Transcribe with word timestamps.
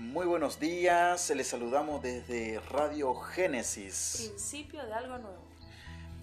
Muy 0.00 0.24
buenos 0.26 0.58
días, 0.58 1.30
les 1.36 1.46
saludamos 1.46 2.00
desde 2.02 2.58
Radio 2.70 3.14
Génesis. 3.14 4.28
Principio 4.30 4.82
de 4.86 4.94
algo 4.94 5.18
nuevo. 5.18 5.44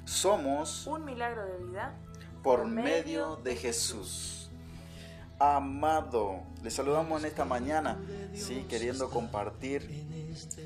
Somos 0.04 0.88
Un 0.88 1.06
milagro 1.06 1.46
de 1.46 1.64
vida. 1.64 1.94
por 2.42 2.66
medio 2.66 3.36
de 3.36 3.56
Jesús. 3.56 4.50
Amado, 5.38 6.42
les 6.64 6.74
saludamos 6.74 7.22
en 7.22 7.28
esta 7.28 7.46
mañana, 7.46 8.00
sí, 8.34 8.66
queriendo 8.68 9.12
compartir 9.12 9.88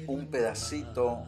un 0.07 0.27
pedacito 0.27 1.25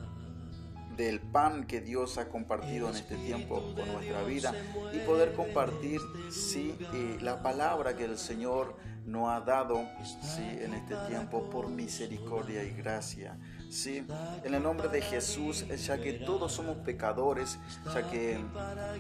del 0.95 1.19
pan 1.19 1.65
que 1.65 1.81
Dios 1.81 2.17
ha 2.17 2.29
compartido 2.29 2.89
en 2.89 2.95
este 2.95 3.15
tiempo 3.15 3.73
con 3.75 3.91
nuestra 3.91 4.23
vida 4.23 4.53
y 4.93 4.99
poder 5.05 5.33
compartir, 5.33 5.99
sí, 6.29 6.75
eh, 6.93 7.17
la 7.21 7.41
palabra 7.41 7.95
que 7.95 8.05
el 8.05 8.17
Señor 8.17 8.75
nos 9.05 9.29
ha 9.29 9.41
dado, 9.41 9.85
sí, 10.21 10.41
en 10.41 10.73
este 10.73 10.95
tiempo 11.07 11.49
por 11.49 11.69
misericordia 11.69 12.63
y 12.63 12.71
gracia. 12.71 13.37
Sí, 13.69 14.05
en 14.43 14.53
el 14.53 14.61
nombre 14.61 14.87
de 14.87 15.01
Jesús, 15.01 15.65
ya 15.67 15.99
que 15.99 16.13
todos 16.13 16.51
somos 16.51 16.77
pecadores, 16.77 17.57
ya 17.93 18.07
que 18.09 18.39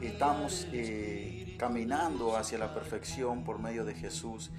estamos 0.01 0.67
eh, 0.71 1.55
caminando 1.59 2.35
hacia 2.35 2.57
la 2.57 2.73
perfección 2.73 3.43
por 3.43 3.59
medio 3.59 3.85
de 3.85 3.93
Jesús. 3.93 4.51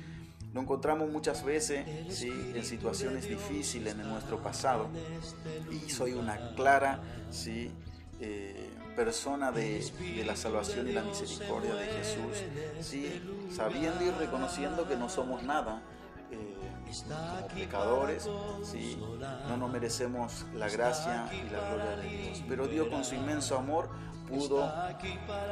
Lo 0.54 0.60
encontramos 0.60 1.10
muchas 1.10 1.44
veces 1.44 1.84
¿sí? 2.10 2.30
en 2.54 2.64
situaciones 2.64 3.28
difíciles 3.28 3.92
en 3.92 4.08
nuestro 4.08 4.40
pasado 4.40 4.86
y 5.72 5.90
soy 5.90 6.12
una 6.12 6.54
clara 6.54 7.00
¿sí? 7.32 7.72
eh, 8.20 8.70
persona 8.94 9.50
de, 9.50 9.84
de, 10.16 10.24
la 10.24 10.36
salvación 10.36 10.88
y 10.88 10.92
la 10.92 11.02
misericordia 11.02 11.74
de 11.74 11.86
Jesús, 11.86 12.44
¿sí? 12.80 13.20
sabiendo 13.50 14.04
y 14.04 14.10
reconociendo 14.12 14.86
que 14.86 14.94
no 14.94 15.08
somos 15.08 15.42
nada. 15.42 15.82
Eh, 16.30 16.54
como 17.08 17.48
pecadores, 17.48 18.28
¿sí? 18.62 18.96
no 19.48 19.56
nos 19.56 19.72
merecemos 19.72 20.46
la 20.54 20.68
gracia 20.68 21.28
y 21.32 21.50
la 21.50 21.68
gloria 21.68 21.96
de 21.96 22.08
Dios, 22.08 22.44
pero 22.48 22.68
Dios 22.68 22.86
con 22.86 23.04
su 23.04 23.16
inmenso 23.16 23.58
amor 23.58 23.90
pudo 24.34 24.64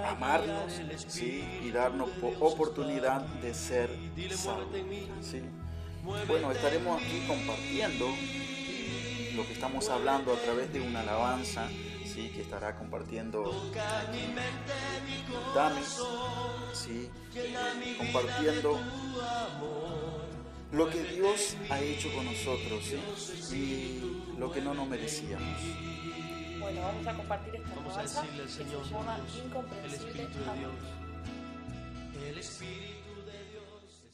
amarnos 0.05 0.81
y 1.17 1.71
darnos 1.71 2.11
oportunidad 2.41 3.21
de 3.21 3.55
ser 3.55 3.91
salvos. 4.35 4.69
Bueno, 6.27 6.51
estaremos 6.51 7.01
aquí 7.01 7.25
compartiendo 7.27 8.07
lo 9.37 9.47
que 9.47 9.53
estamos 9.53 9.89
hablando 9.89 10.33
a 10.33 10.37
través 10.37 10.73
de 10.73 10.81
una 10.81 11.01
alabanza 11.01 11.69
¿sí? 12.05 12.31
que 12.35 12.43
estará 12.43 12.77
compartiendo 12.77 13.71
Dami, 15.55 15.81
¿sí? 16.73 17.09
Compartiendo 17.99 18.79
lo 20.73 20.89
que 20.91 21.03
Dios 21.05 21.57
ha 21.71 21.81
hecho 21.81 22.13
con 22.15 22.25
nosotros 22.25 22.83
y 23.53 24.01
lo 24.39 24.51
que 24.51 24.61
no 24.61 24.75
nos 24.75 24.89
merecíamos. 24.89 25.61
Bueno, 26.73 26.87
vamos 26.87 27.07
a 27.07 27.15
compartir 27.15 27.55
esta 27.57 27.73
alabanza 27.73 28.23
que 28.23 28.49
se 28.49 28.65
llama 28.65 29.19
Incomprensible 29.45 30.29
Amor. 30.51 30.71
El 32.27 32.39
Espíritu 32.39 33.15
de 33.27 33.39
Dios 33.51 34.05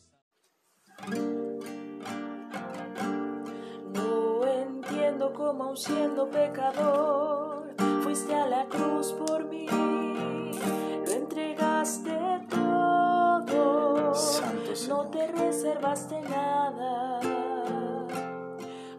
No 3.95 4.45
entiendo 4.45 5.33
cómo 5.35 5.65
aun 5.65 5.77
siendo 5.77 6.29
pecador 6.29 7.75
fuiste 8.03 8.35
a 8.35 8.47
la 8.47 8.65
cruz 8.67 9.13
por 9.13 9.45
mí, 9.45 9.67
lo 9.69 11.13
entregaste 11.13 12.41
todo, 12.51 14.15
Santo 14.17 14.71
no 14.71 14.77
Señor. 14.77 15.11
te 15.13 15.27
reservaste 15.29 16.21
nada, 16.23 17.21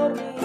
por 0.08 0.14
mí. 0.14 0.35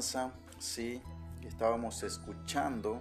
Alabanza, 0.00 0.32
sí, 0.58 1.02
estábamos 1.46 2.02
escuchando. 2.02 3.00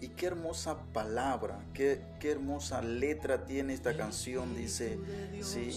Y 0.00 0.10
qué 0.10 0.26
hermosa 0.26 0.76
palabra, 0.92 1.58
qué, 1.74 2.00
qué 2.20 2.30
hermosa 2.30 2.80
letra 2.80 3.44
tiene 3.44 3.74
esta 3.74 3.96
canción. 3.96 4.54
Dice, 4.54 4.96
sí, 5.42 5.72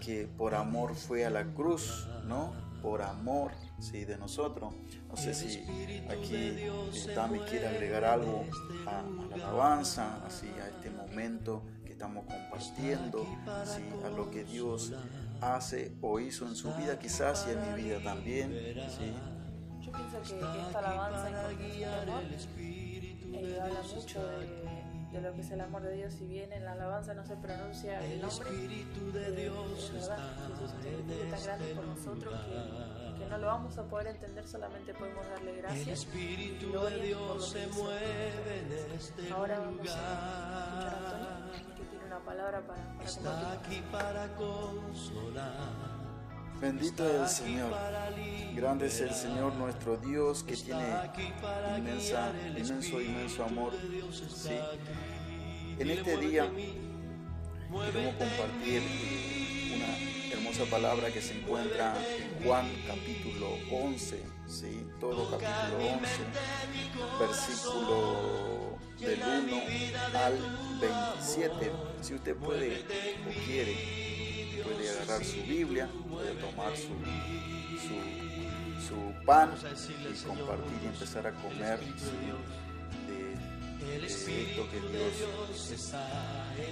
que 0.00 0.26
por 0.26 0.54
amor 0.54 0.94
fue 0.94 1.26
a 1.26 1.30
la 1.30 1.44
cruz, 1.44 2.08
¿no? 2.26 2.54
por 2.80 3.02
amor 3.02 3.52
¿sí? 3.78 4.06
de 4.06 4.16
nosotros. 4.16 4.72
No 5.10 5.16
sé 5.18 5.34
si 5.34 5.58
aquí 6.08 6.56
Tami 7.14 7.40
quiere 7.40 7.68
agregar 7.68 8.06
algo 8.06 8.46
a, 8.86 9.00
a, 9.00 9.36
la 9.36 9.48
alabanza, 9.48 10.24
así 10.24 10.48
a 10.62 10.68
este 10.68 10.88
momento 10.88 11.62
que 11.84 11.92
estamos 11.92 12.24
compartiendo, 12.24 13.26
¿sí? 13.66 13.82
a 14.06 14.08
lo 14.08 14.30
que 14.30 14.44
Dios 14.44 14.94
hace 15.40 15.96
o 16.00 16.20
hizo 16.20 16.46
en 16.46 16.54
su 16.54 16.72
vida 16.74 16.98
quizás 16.98 17.46
y 17.48 17.52
en 17.52 17.74
mi 17.74 17.82
vida 17.82 18.00
también. 18.02 18.50
¿sí? 18.88 19.12
Yo 19.80 19.92
pienso 19.92 20.20
que, 20.22 20.28
que 20.28 20.60
esta 20.60 20.78
alabanza 20.78 21.28
en 21.28 21.34
amor 21.34 22.22
eh, 23.32 23.58
habla 23.60 23.82
mucho 23.94 24.26
de 24.26 24.90
de 25.12 25.20
lo 25.20 25.32
que 25.34 25.40
es 25.40 25.50
el 25.50 25.60
amor 25.60 25.82
de 25.82 25.96
Dios, 25.96 26.14
si 26.14 26.26
bien 26.26 26.52
en 26.52 26.64
la 26.64 26.72
alabanza 26.72 27.14
no 27.14 27.24
se 27.24 27.34
pronuncia 27.36 27.98
el 28.04 28.20
nombre, 28.20 28.48
eh, 28.50 29.50
es 29.76 29.92
verdad, 29.92 30.18
Jesús 30.46 30.70
es 30.84 31.30
tan 31.30 31.42
grande 31.42 31.74
por 31.74 31.84
nosotros 31.84 32.34
que, 32.44 33.18
que, 33.18 33.28
no 33.28 33.38
lo 33.38 33.46
vamos 33.48 33.76
a 33.78 33.82
poder 33.84 34.06
entender, 34.08 34.46
solamente 34.46 34.94
podemos 34.94 35.28
darle 35.28 35.56
gracias 35.56 36.06
y 36.14 36.58
gloria 36.60 37.16
por 37.16 37.36
lo 37.36 37.52
que 37.52 37.66
hizo. 37.66 39.34
Ahora 39.34 39.58
vamos 39.58 39.80
a 39.80 39.84
escuchar 39.84 40.94
a 40.94 40.98
Antonio, 40.98 41.69
una 42.10 42.18
palabra 42.24 42.60
para, 42.66 42.82
para 43.92 44.28
compartir. 44.36 45.44
Bendito 46.60 47.08
es 47.08 47.20
el 47.20 47.28
Señor. 47.28 47.72
Grande 48.56 48.86
es 48.86 49.00
el 49.00 49.14
Señor 49.14 49.54
nuestro 49.54 49.96
Dios 49.96 50.42
que 50.42 50.56
tiene 50.56 50.88
inmensa, 51.78 52.32
inmenso, 52.56 53.00
inmenso 53.00 53.44
amor. 53.44 53.72
¿sí? 54.34 54.58
En 55.78 55.88
este 55.88 56.16
día 56.16 56.50
queremos 56.50 58.14
compartir 58.16 58.82
hermosa 60.50 60.70
palabra 60.70 61.10
que 61.12 61.20
se 61.20 61.34
encuentra 61.38 61.94
en 62.16 62.42
Juan 62.44 62.66
capítulo 62.86 63.58
11, 63.70 64.24
¿sí? 64.48 64.86
todo 64.98 65.30
capítulo 65.30 65.76
11, 65.78 66.08
versículo 67.20 68.78
del 68.98 69.20
1 69.20 69.62
al 70.18 70.38
27. 70.80 71.70
Si 72.00 72.14
usted 72.14 72.34
puede 72.36 72.80
o 72.80 73.30
quiere 73.46 73.76
puede 74.64 74.90
agarrar 74.90 75.24
su 75.24 75.40
Biblia, 75.42 75.88
puede 76.10 76.32
tomar 76.34 76.76
su, 76.76 76.96
su, 77.86 77.94
su 78.88 78.96
pan 79.24 79.54
y 79.54 80.14
compartir 80.26 80.80
y 80.82 80.86
empezar 80.86 81.28
a 81.28 81.32
comer 81.32 81.78
de, 81.78 81.86
de, 83.86 84.06
esto 84.06 84.68
que 84.68 84.80
Dios 84.80 85.12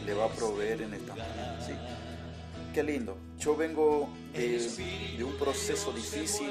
le 0.04 0.14
va 0.14 0.24
a 0.24 0.30
proveer 0.30 0.82
en 0.82 0.94
esta 0.94 1.14
mañana. 1.14 1.60
¿sí? 1.64 1.74
Qué 2.72 2.82
lindo. 2.82 3.18
Yo 3.38 3.56
vengo 3.56 4.08
de, 4.32 5.24
un 5.24 5.36
proceso 5.36 5.92
difícil, 5.92 6.50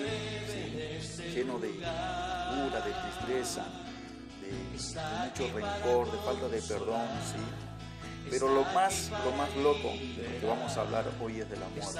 lleno 1.33 1.59
de 1.59 1.69
ira, 1.71 2.81
de 2.85 2.91
tristeza, 2.91 3.65
de, 4.41 4.51
mucho 4.51 5.53
rencor, 5.53 6.11
de 6.11 6.17
falta 6.19 6.47
de 6.49 6.61
perdón. 6.61 7.07
¿sí? 7.25 7.67
Pero 8.29 8.53
lo 8.53 8.63
más, 8.73 9.09
lo 9.23 9.31
más 9.31 9.55
loco 9.57 9.89
de 9.89 10.29
lo 10.33 10.39
que 10.39 10.45
vamos 10.45 10.75
a 10.77 10.81
hablar 10.81 11.05
hoy 11.21 11.39
es 11.39 11.49
de 11.49 11.57
la 11.57 11.67
muerte. 11.69 11.99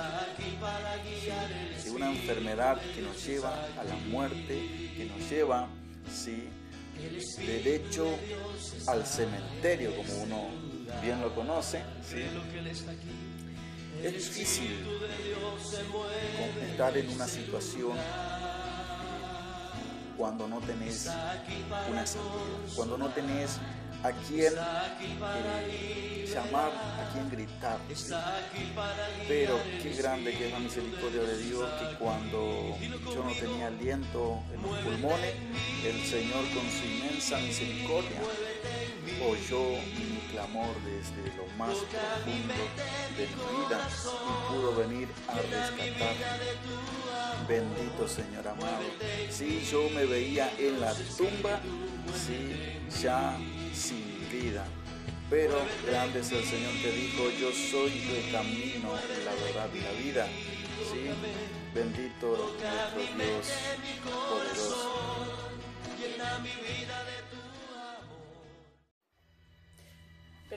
De 1.83 1.91
una 1.91 2.11
enfermedad 2.11 2.81
que 2.95 3.01
nos 3.01 3.25
lleva 3.25 3.53
a 3.79 3.83
la 3.83 3.95
muerte, 4.09 4.93
que 4.95 5.05
nos 5.05 5.29
lleva, 5.29 5.67
sí, 6.11 6.49
derecho 7.37 8.07
al 8.87 9.05
cementerio, 9.05 9.95
como 9.95 10.23
uno 10.23 10.47
bien 11.01 11.21
lo 11.21 11.33
conoce. 11.33 11.81
Es 14.03 14.13
difícil 14.13 14.85
estar 16.69 16.97
en 16.97 17.09
una 17.09 17.27
situación 17.27 17.97
cuando 20.17 20.47
no 20.47 20.59
tenés 20.59 21.07
una 21.89 22.05
salida, 22.05 22.25
cuando 22.75 22.97
no 22.97 23.09
tenés 23.09 23.59
a 24.03 24.11
quién 24.11 24.53
eh, 25.69 26.29
llamar, 26.31 26.71
a 26.71 27.09
quién 27.11 27.29
gritar. 27.29 27.79
Pero 29.27 29.59
qué 29.81 29.93
grande 29.93 30.31
que 30.37 30.47
es 30.47 30.53
la 30.53 30.59
misericordia 30.59 31.21
de 31.21 31.37
Dios 31.37 31.69
que 31.79 31.95
cuando 31.97 32.77
yo 33.05 33.23
no 33.23 33.31
tenía 33.31 33.67
aliento 33.67 34.43
en 34.53 34.61
los 34.61 34.77
pulmones, 34.79 35.33
el 35.83 36.01
Señor 36.03 36.43
con 36.53 36.69
su 36.69 36.85
inmensa 36.85 37.37
misericordia 37.37 38.21
oyó 39.23 39.81
mi 39.97 40.19
clamor 40.31 40.75
desde 40.83 41.35
lo 41.35 41.45
más 41.57 41.75
profundo 41.75 42.53
de 43.17 43.27
mi 43.27 43.43
vida 43.65 43.89
y 43.89 44.53
pudo 44.53 44.75
venir 44.75 45.07
a 45.27 45.35
rescatarme. 45.35 45.95
Bendito 47.47 48.07
Señor 48.07 48.47
amado. 48.47 48.83
Si 49.29 49.65
yo 49.65 49.89
me 49.89 50.05
veía 50.05 50.51
en 50.57 50.79
la 50.79 50.93
tumba, 50.93 51.59
si 52.13 52.79
ya 53.01 53.37
sin 53.73 54.27
vida. 54.31 54.65
Pero 55.29 55.59
grande 55.85 56.21
es 56.21 56.31
el 56.31 56.43
Señor 56.45 56.71
que 56.81 56.91
dijo, 56.91 57.29
yo 57.37 57.51
soy 57.51 57.91
el 58.15 58.31
camino, 58.31 58.93
la 59.25 59.33
verdad 59.33 59.69
y 59.73 59.81
la 59.81 59.91
vida. 59.91 60.27
¿Sí? 60.89 61.09
Bendito 61.73 62.27
nuestro 62.27 63.01
Dios 63.17 63.47
poderoso. 64.29 64.97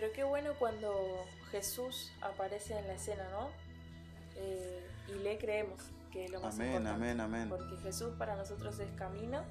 Pero 0.01 0.15
qué 0.15 0.25
bueno 0.25 0.55
cuando 0.59 1.27
Jesús 1.51 2.11
aparece 2.23 2.79
en 2.79 2.87
la 2.87 2.95
escena, 2.95 3.23
¿no? 3.33 3.51
Eh, 4.37 4.81
y 5.09 5.23
le 5.23 5.37
creemos, 5.37 5.79
que 6.11 6.25
es 6.25 6.31
lo 6.31 6.41
más 6.41 6.55
amén, 6.55 6.69
importante. 6.69 7.11
Amén, 7.11 7.21
amén, 7.21 7.49
Porque 7.51 7.77
Jesús 7.83 8.15
para 8.17 8.35
nosotros 8.35 8.79
es 8.79 8.91
camino, 8.93 9.43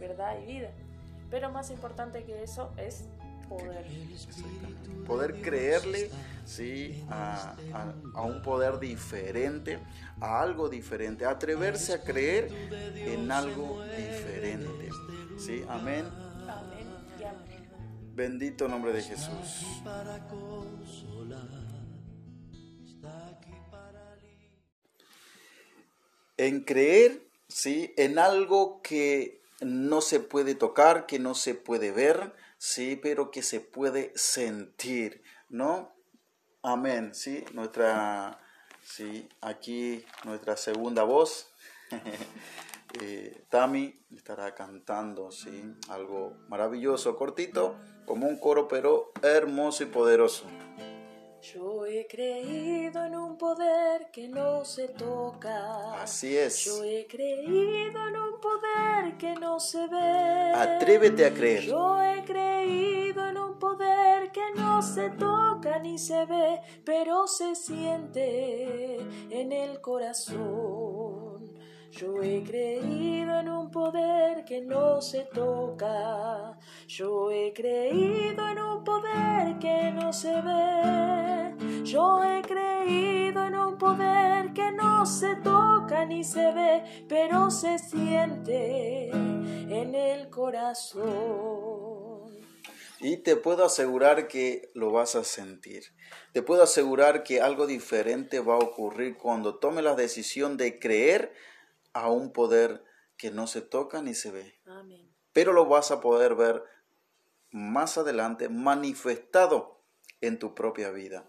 verdad 0.00 0.40
y 0.42 0.46
vida. 0.46 0.70
Pero 1.30 1.52
más 1.52 1.70
importante 1.70 2.24
que 2.24 2.42
eso 2.42 2.72
es 2.78 3.04
poder. 3.48 3.86
Poder 5.06 5.40
creerle 5.40 6.10
¿sí? 6.46 7.04
A, 7.08 7.54
a, 7.72 7.94
a, 8.18 8.22
un 8.22 8.42
poder 8.42 8.80
diferente, 8.80 9.78
a 10.20 10.40
algo 10.40 10.68
diferente, 10.68 11.26
atreverse 11.26 11.92
a 11.94 12.02
creer 12.02 12.50
en 12.96 13.30
algo 13.30 13.80
diferente. 13.84 14.90
¿sí? 15.38 15.64
Amén. 15.68 16.06
Bendito 18.14 18.68
nombre 18.68 18.92
de 18.92 19.02
Jesús. 19.02 19.80
En 26.36 26.64
creer, 26.64 27.22
¿sí? 27.48 27.94
En 27.96 28.18
algo 28.18 28.82
que 28.82 29.40
no 29.60 30.00
se 30.00 30.20
puede 30.20 30.54
tocar, 30.54 31.06
que 31.06 31.18
no 31.18 31.34
se 31.34 31.54
puede 31.54 31.90
ver, 31.90 32.34
sí, 32.58 32.96
pero 32.96 33.30
que 33.30 33.42
se 33.42 33.60
puede 33.60 34.12
sentir, 34.14 35.22
¿no? 35.48 35.92
Amén, 36.62 37.14
sí, 37.14 37.44
nuestra, 37.52 38.38
sí, 38.84 39.28
aquí 39.40 40.04
nuestra 40.24 40.56
segunda 40.56 41.02
voz, 41.02 41.50
eh, 43.00 43.44
Tami 43.48 43.98
estará 44.14 44.54
cantando, 44.54 45.30
sí, 45.30 45.74
algo 45.88 46.36
maravilloso, 46.48 47.16
cortito, 47.16 47.76
como 48.06 48.26
un 48.26 48.36
coro, 48.36 48.68
pero 48.68 49.12
hermoso 49.22 49.82
y 49.82 49.86
poderoso. 49.86 50.44
Yo 51.42 51.84
he 51.86 52.06
creído 52.06 53.04
en 53.04 53.16
un 53.16 53.36
poder 53.36 54.12
que 54.12 54.28
no 54.28 54.64
se 54.64 54.86
toca. 54.86 56.00
Así 56.00 56.36
es. 56.36 56.64
Yo 56.64 56.84
he 56.84 57.04
creído 57.08 58.08
en 58.08 58.16
un 58.16 58.40
poder 58.40 59.16
que 59.18 59.34
no 59.34 59.58
se 59.58 59.88
ve. 59.88 60.52
Atrévete 60.54 61.26
a 61.26 61.34
creer. 61.34 61.64
Yo 61.64 62.00
he 62.00 62.22
creído 62.24 63.28
en 63.28 63.38
un 63.38 63.58
poder 63.58 64.30
que 64.30 64.52
no 64.54 64.80
se 64.82 65.10
toca 65.10 65.80
ni 65.80 65.98
se 65.98 66.24
ve, 66.26 66.60
pero 66.84 67.26
se 67.26 67.56
siente 67.56 68.98
en 69.30 69.50
el 69.50 69.80
corazón. 69.80 70.71
Yo 71.92 72.22
he 72.22 72.42
creído 72.42 73.38
en 73.40 73.50
un 73.50 73.70
poder 73.70 74.46
que 74.46 74.62
no 74.62 75.02
se 75.02 75.24
toca. 75.24 76.58
Yo 76.88 77.30
he 77.30 77.52
creído 77.52 78.48
en 78.48 78.58
un 78.58 78.82
poder 78.82 79.58
que 79.58 79.92
no 79.92 80.10
se 80.10 80.40
ve. 80.40 81.84
Yo 81.84 82.24
he 82.24 82.40
creído 82.40 83.44
en 83.44 83.56
un 83.56 83.76
poder 83.76 84.54
que 84.54 84.72
no 84.72 85.04
se 85.04 85.36
toca 85.36 86.06
ni 86.06 86.24
se 86.24 86.50
ve, 86.52 87.04
pero 87.10 87.50
se 87.50 87.78
siente 87.78 89.10
en 89.10 89.94
el 89.94 90.30
corazón. 90.30 91.02
Y 93.00 93.18
te 93.18 93.36
puedo 93.36 93.66
asegurar 93.66 94.28
que 94.28 94.70
lo 94.72 94.92
vas 94.92 95.14
a 95.14 95.24
sentir. 95.24 95.82
Te 96.32 96.40
puedo 96.40 96.62
asegurar 96.62 97.22
que 97.22 97.42
algo 97.42 97.66
diferente 97.66 98.40
va 98.40 98.54
a 98.54 98.58
ocurrir 98.58 99.18
cuando 99.18 99.58
tome 99.58 99.82
la 99.82 99.94
decisión 99.94 100.56
de 100.56 100.78
creer 100.78 101.34
a 101.92 102.08
un 102.08 102.32
poder 102.32 102.84
que 103.16 103.30
no 103.30 103.46
se 103.46 103.60
toca 103.60 104.02
ni 104.02 104.14
se 104.14 104.30
ve. 104.30 104.60
Amén. 104.66 105.14
Pero 105.32 105.52
lo 105.52 105.66
vas 105.66 105.90
a 105.90 106.00
poder 106.00 106.34
ver 106.34 106.62
más 107.50 107.98
adelante 107.98 108.48
manifestado 108.48 109.82
en 110.20 110.38
tu 110.38 110.54
propia 110.54 110.90
vida. 110.90 111.26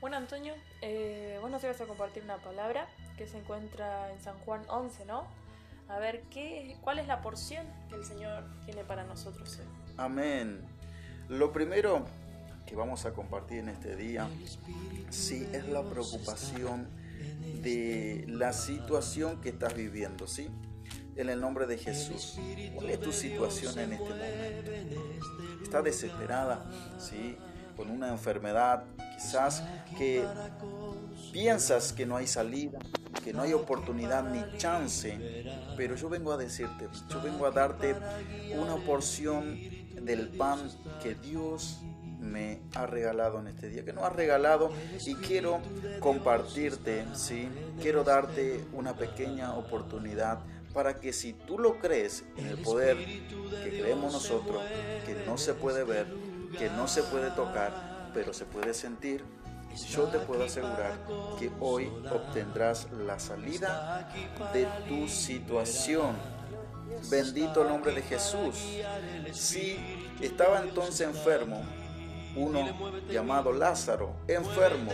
Bueno, 0.00 0.16
Antonio, 0.16 0.54
eh, 0.80 1.38
vos 1.40 1.50
nos 1.50 1.62
ibas 1.62 1.80
a 1.80 1.86
compartir 1.86 2.24
una 2.24 2.38
palabra 2.38 2.88
que 3.16 3.28
se 3.28 3.38
encuentra 3.38 4.10
en 4.12 4.20
San 4.20 4.36
Juan 4.40 4.64
11, 4.68 5.04
¿no? 5.04 5.28
A 5.88 5.98
ver, 5.98 6.22
¿qué, 6.30 6.76
¿cuál 6.82 6.98
es 6.98 7.06
la 7.06 7.22
porción 7.22 7.66
que 7.88 7.94
el 7.94 8.04
Señor 8.04 8.44
tiene 8.64 8.82
para 8.82 9.04
nosotros 9.04 9.58
hoy? 9.58 9.66
Amén. 9.96 10.66
Lo 11.28 11.52
primero 11.52 12.04
que 12.66 12.74
vamos 12.74 13.04
a 13.04 13.12
compartir 13.12 13.58
en 13.58 13.68
este 13.68 13.94
día, 13.94 14.28
sí, 15.10 15.48
es 15.52 15.68
la 15.68 15.82
preocupación 15.82 16.88
de 17.62 18.24
la 18.28 18.52
situación 18.52 19.40
que 19.40 19.50
estás 19.50 19.74
viviendo, 19.74 20.26
¿sí? 20.26 20.48
En 21.16 21.28
el 21.28 21.40
nombre 21.40 21.66
de 21.66 21.78
Jesús. 21.78 22.38
¿Cuál 22.74 22.90
es 22.90 23.00
tu 23.00 23.12
situación 23.12 23.78
en 23.78 23.92
este 23.92 24.08
momento? 24.08 24.70
¿Estás 25.62 25.84
desesperada? 25.84 26.70
¿Sí? 26.98 27.36
Con 27.76 27.90
una 27.90 28.08
enfermedad, 28.08 28.84
quizás 29.16 29.62
que 29.96 30.24
piensas 31.32 31.92
que 31.92 32.06
no 32.06 32.16
hay 32.16 32.26
salida, 32.26 32.78
que 33.24 33.32
no 33.32 33.42
hay 33.42 33.52
oportunidad 33.52 34.24
ni 34.30 34.58
chance, 34.58 35.18
pero 35.76 35.96
yo 35.96 36.08
vengo 36.08 36.32
a 36.32 36.36
decirte, 36.36 36.88
yo 37.08 37.22
vengo 37.22 37.46
a 37.46 37.50
darte 37.50 37.94
una 38.54 38.76
porción 38.76 39.58
del 40.02 40.28
pan 40.28 40.58
que 41.02 41.14
Dios 41.14 41.80
me 42.22 42.60
ha 42.74 42.86
regalado 42.86 43.40
en 43.40 43.48
este 43.48 43.68
día, 43.68 43.84
que 43.84 43.92
nos 43.92 44.04
ha 44.04 44.10
regalado 44.10 44.70
y 45.04 45.14
quiero 45.16 45.60
compartirte, 46.00 47.04
¿sí? 47.14 47.48
Quiero 47.80 48.04
darte 48.04 48.64
una 48.72 48.94
pequeña 48.94 49.54
oportunidad 49.54 50.38
para 50.72 51.00
que 51.00 51.12
si 51.12 51.34
tú 51.34 51.58
lo 51.58 51.78
crees 51.78 52.24
en 52.36 52.46
el 52.46 52.58
poder 52.58 52.96
que 52.96 53.80
creemos 53.80 54.12
nosotros, 54.12 54.62
que 55.04 55.14
no 55.26 55.36
se 55.36 55.54
puede 55.54 55.84
ver, 55.84 56.06
que 56.58 56.70
no 56.70 56.88
se 56.88 57.02
puede 57.02 57.30
tocar, 57.30 58.10
pero 58.14 58.32
se 58.32 58.44
puede 58.44 58.72
sentir, 58.72 59.24
yo 59.90 60.04
te 60.04 60.18
puedo 60.18 60.44
asegurar 60.44 60.98
que 61.38 61.50
hoy 61.60 61.90
obtendrás 62.10 62.88
la 62.92 63.18
salida 63.18 64.10
de 64.52 64.66
tu 64.88 65.08
situación. 65.08 66.16
Bendito 67.10 67.62
el 67.62 67.68
nombre 67.68 67.94
de 67.94 68.02
Jesús. 68.02 68.54
Si 69.32 69.78
estaba 70.20 70.60
entonces 70.60 71.00
enfermo, 71.06 71.62
uno 72.36 72.68
llamado 73.10 73.52
Lázaro, 73.52 74.14
enfermo, 74.28 74.92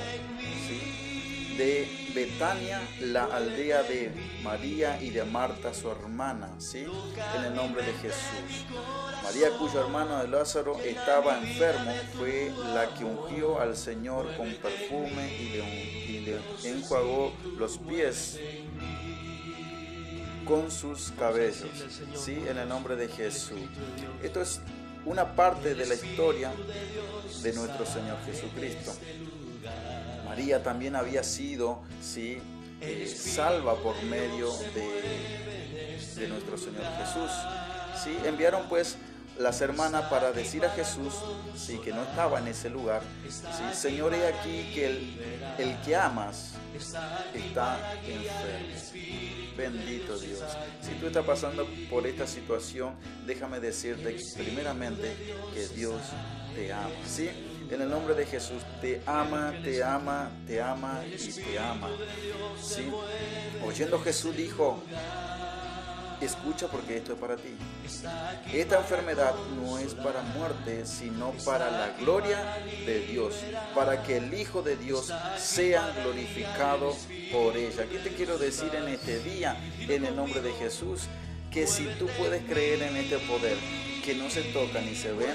de 1.59 2.13
Betania, 2.15 2.81
la 3.01 3.25
aldea 3.25 3.83
de 3.83 4.13
María 4.45 5.03
y 5.03 5.11
de 5.11 5.25
Marta, 5.25 5.75
su 5.75 5.91
hermana, 5.91 6.55
¿sí? 6.59 6.87
en 7.37 7.45
el 7.45 7.55
nombre 7.55 7.85
de 7.85 7.93
Jesús. 7.95 8.65
María, 9.25 9.51
cuyo 9.59 9.81
hermano 9.81 10.23
de 10.23 10.29
Lázaro 10.29 10.79
estaba 10.79 11.39
enfermo, 11.39 11.93
fue 12.17 12.53
la 12.73 12.95
que 12.95 13.05
ungió 13.05 13.61
al 13.61 13.77
Señor 13.77 14.37
con 14.37 14.49
perfume 14.55 15.35
y 15.37 16.21
le, 16.21 16.39
enjuagó 16.63 17.33
los 17.59 17.79
pies 17.79 18.39
con 20.45 20.71
sus 20.71 21.11
cabellos, 21.19 21.69
¿sí? 22.15 22.41
en 22.49 22.59
el 22.59 22.69
nombre 22.69 22.95
de 22.95 23.09
Jesús. 23.09 23.59
Esto 24.23 24.41
es 24.41 24.61
una 25.09 25.35
parte 25.35 25.75
de 25.75 25.87
la 25.87 25.95
historia 25.95 26.53
de 27.43 27.53
nuestro 27.55 27.87
Señor 27.87 28.19
Jesucristo. 28.27 28.93
María 30.27 30.63
también 30.63 30.97
había 30.97 31.25
sido 31.25 31.81
¿sí? 32.03 32.39
Eh, 32.83 33.07
salva 33.07 33.75
por 33.77 34.01
medio 34.03 34.53
de, 34.75 35.99
de, 36.15 36.29
nuestro 36.29 36.59
Señor 36.59 36.85
Jesús. 36.99 37.31
¿sí? 38.05 38.17
Enviaron 38.27 38.69
pues 38.69 38.97
las 39.39 39.61
hermanas 39.61 40.05
para 40.11 40.33
decir 40.33 40.65
a 40.65 40.71
Jesús 40.71 41.15
sí, 41.57 41.79
que 41.79 41.93
no 41.93 42.03
estaba 42.03 42.39
en 42.39 42.49
ese 42.49 42.71
lugar, 42.71 43.03
¿sí? 43.29 43.43
Señor, 43.73 44.15
he 44.15 44.27
aquí 44.27 44.71
que 44.75 44.87
el, 44.87 45.21
el 45.59 45.81
que 45.83 45.97
amas 45.97 46.55
está 47.35 47.95
enfermo. 48.07 48.77
Bendito 49.57 50.19
Dios. 50.19 50.41
Si 50.81 50.93
tú 50.95 51.09
estás 51.09 51.25
pasando 51.25 51.67
por 51.91 52.07
esta 52.07 52.27
situación, 52.27 52.95
déjame 53.27 53.61
decirte 53.61 54.17
primeramente 54.37 55.17
que 55.53 55.67
Dios 55.69 56.01
te 56.55 56.73
ama. 56.73 56.91
¿sí? 57.07 57.29
En 57.71 57.83
el 57.83 57.91
nombre 57.91 58.15
de 58.15 58.25
Jesús, 58.25 58.63
te 58.81 59.03
ama, 59.05 59.53
te 59.63 59.83
ama, 59.83 60.31
te 60.47 60.61
ama 60.61 61.03
y 61.07 61.33
te 61.33 61.59
ama. 61.59 61.89
¿sí? 62.63 62.89
Oyendo 63.67 64.01
Jesús 64.01 64.37
dijo, 64.37 64.83
escucha 66.21 66.69
porque 66.69 66.97
esto 66.97 67.13
es 67.13 67.19
para 67.19 67.37
ti. 67.37 67.57
Esta 68.53 68.79
enfermedad 68.79 69.35
no 69.57 69.79
es 69.79 69.95
para 69.95 70.23
muerte, 70.23 70.87
sino 70.87 71.33
para 71.45 71.71
la 71.71 71.91
gloria 71.99 72.59
de 72.87 73.01
Dios, 73.01 73.35
para 73.75 74.03
que 74.03 74.19
el 74.19 74.35
Hijo 74.35 74.63
de 74.63 74.77
Dios 74.77 75.13
sea 75.37 75.93
glorificado 76.03 76.95
por 77.33 77.57
ella. 77.57 77.87
¿Qué 77.91 77.99
te 77.99 78.11
quiero 78.15 78.39
decir 78.39 78.75
en 78.75 78.89
este 78.89 79.21
día, 79.21 79.57
en 79.81 80.05
el 80.05 80.17
nombre 80.17 80.41
de 80.41 80.53
Jesús? 80.53 81.03
Que 81.51 81.67
si 81.67 81.87
tú 81.99 82.07
puedes 82.19 82.45
creer 82.45 82.83
en 82.83 82.97
este 82.97 83.19
poder, 83.19 83.57
que 84.09 84.15
no 84.15 84.31
se 84.31 84.41
toca 84.41 84.81
ni 84.81 84.95
se 84.95 85.13
ve, 85.13 85.27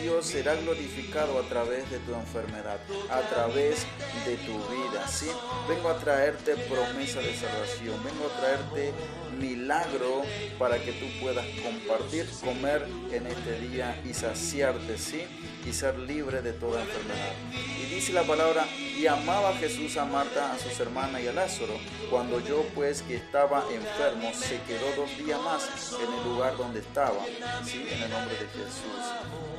Dios 0.00 0.24
será 0.24 0.54
glorificado 0.54 1.38
a 1.38 1.42
través 1.42 1.90
de 1.90 1.98
tu 1.98 2.14
enfermedad, 2.14 2.78
a 3.10 3.20
través 3.28 3.84
de 4.24 4.38
tu 4.38 4.52
vida. 4.52 5.06
¿sí? 5.06 5.26
Vengo 5.68 5.90
a 5.90 5.98
traerte 5.98 6.56
promesa 6.56 7.20
de 7.20 7.34
salvación, 7.36 8.02
vengo 8.02 8.30
a 8.32 8.40
traerte 8.40 8.94
milagro 9.38 10.22
para 10.58 10.78
que 10.78 10.92
tú 10.92 11.04
puedas 11.20 11.44
compartir, 11.62 12.26
comer 12.42 12.86
en 13.12 13.26
este 13.26 13.60
día 13.68 14.00
y 14.02 14.14
saciarte, 14.14 14.96
¿sí? 14.96 15.26
Y 15.64 15.72
ser 15.72 15.98
libre 15.98 16.42
de 16.42 16.52
toda 16.52 16.82
enfermedad. 16.82 17.32
Y 17.80 17.94
dice 17.94 18.12
la 18.12 18.24
palabra, 18.24 18.66
y 18.98 19.06
amaba 19.06 19.54
Jesús 19.54 19.96
a 19.96 20.04
Marta, 20.04 20.52
a 20.52 20.58
sus 20.58 20.78
hermanas 20.80 21.22
y 21.22 21.28
a 21.28 21.32
Lázaro. 21.32 21.74
Cuando 22.10 22.40
yo 22.40 22.64
pues 22.74 23.02
que 23.02 23.16
estaba 23.16 23.64
enfermo, 23.72 24.32
se 24.34 24.60
quedó 24.62 24.86
dos 24.96 25.16
días 25.24 25.40
más 25.40 25.96
en 26.00 26.12
el 26.12 26.24
lugar 26.24 26.56
donde 26.56 26.80
estaba, 26.80 27.24
¿sí? 27.64 27.86
En 27.90 28.02
el 28.02 28.10
nombre 28.10 28.34
de 28.34 28.46
Jesús. 28.46 29.52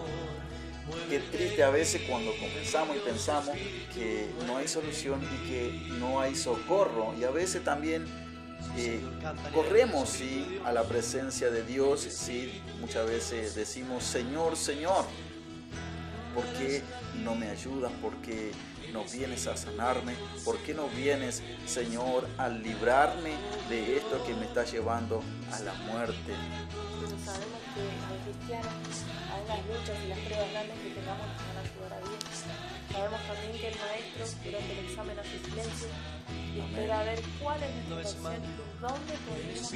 Qué 1.09 1.19
triste 1.19 1.63
a 1.63 1.69
veces 1.69 2.01
cuando 2.09 2.31
comenzamos 2.33 2.97
y 2.97 2.99
pensamos 2.99 3.55
que 3.93 4.27
no 4.45 4.57
hay 4.57 4.67
solución 4.67 5.21
y 5.23 5.49
que 5.49 5.71
no 5.99 6.19
hay 6.19 6.35
socorro. 6.35 7.13
Y 7.19 7.23
a 7.23 7.31
veces 7.31 7.63
también 7.63 8.05
eh, 8.77 8.99
corremos 9.53 10.09
¿sí? 10.09 10.59
a 10.65 10.71
la 10.71 10.83
presencia 10.83 11.49
de 11.49 11.63
Dios, 11.63 12.01
¿sí? 12.01 12.61
muchas 12.79 13.07
veces 13.07 13.55
decimos, 13.55 14.03
Señor, 14.03 14.57
Señor, 14.57 15.05
¿por 16.33 16.45
qué 16.53 16.81
no 17.23 17.35
me 17.35 17.49
ayudas? 17.49 17.91
¿Por 18.01 18.15
qué 18.17 18.51
no 18.91 19.03
vienes 19.05 19.47
a 19.47 19.57
sanarme? 19.57 20.13
¿Por 20.45 20.57
qué 20.59 20.73
no 20.73 20.87
vienes, 20.89 21.41
Señor, 21.65 22.27
a 22.37 22.49
librarme 22.49 23.33
de 23.69 23.97
esto 23.97 24.23
que 24.25 24.33
me 24.33 24.45
está 24.45 24.63
llevando 24.63 25.23
a 25.51 25.59
la 25.59 25.73
muerte? 25.73 26.33
Pero 27.01 27.17
sabemos 27.23 27.61
que 27.73 27.81
al 27.81 28.19
cristiano, 28.23 28.69
a 29.31 29.37
las 29.47 29.65
luchas 29.65 29.97
y 30.03 30.07
las 30.07 30.19
pruebas 30.19 30.51
grandes 30.51 30.77
que 30.79 30.89
tengamos 30.89 31.27
nos 31.27 31.37
van 31.37 31.57
a 31.57 31.61
ayudar 31.61 31.93
a. 31.93 32.22
Sabemos 32.93 33.21
también 33.25 33.57
que 33.59 33.67
el 33.69 33.75
maestro, 33.79 34.27
durante 34.45 34.71
el 34.71 34.79
examen, 34.85 35.17
hace 35.17 35.39
silencio 35.49 35.87
y 36.53 36.59
espera 36.59 36.99
a 36.99 37.03
ver 37.03 37.19
cuál 37.41 37.63
es 37.63 37.71
nuestra 37.89 38.11
situación 38.11 38.43
y 38.43 38.81
dónde 38.81 39.13
podemos 39.27 39.73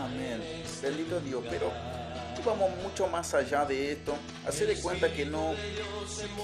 Amén. 0.00 0.42
Bendito 0.82 1.20
Dios, 1.20 1.44
pero 1.48 1.70
vamos 2.44 2.72
mucho 2.82 3.06
más 3.06 3.34
allá 3.34 3.64
de 3.64 3.92
esto. 3.92 4.16
Hacer 4.46 4.66
de 4.66 4.80
cuenta 4.80 5.12
que 5.12 5.24
no, 5.24 5.54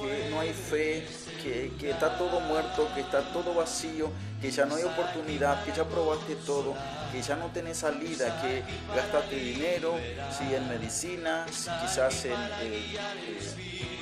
que 0.00 0.30
no 0.30 0.38
hay 0.38 0.52
fe, 0.52 1.04
que, 1.42 1.73
que, 1.78 1.90
está 1.90 2.16
todo 2.16 2.38
muerto, 2.38 2.88
que 2.94 3.00
está 3.00 3.32
todo 3.32 3.54
vacío, 3.54 4.12
que 4.40 4.52
ya 4.52 4.64
no 4.64 4.76
hay 4.76 4.85
oportunidad, 4.85 5.64
que 5.64 5.73
ya 5.73 5.82
probaste 5.85 6.37
todo, 6.37 6.76
que 7.11 7.20
ya 7.20 7.35
no 7.35 7.49
tenés 7.49 7.78
salida, 7.78 8.40
que 8.40 8.62
gastaste 8.94 9.35
dinero, 9.35 9.97
si 10.37 10.54
en 10.54 10.68
medicina, 10.68 11.44
quizás 11.47 12.26
en... 12.26 12.32
Eh, 12.32 12.37
eh, 12.62 13.98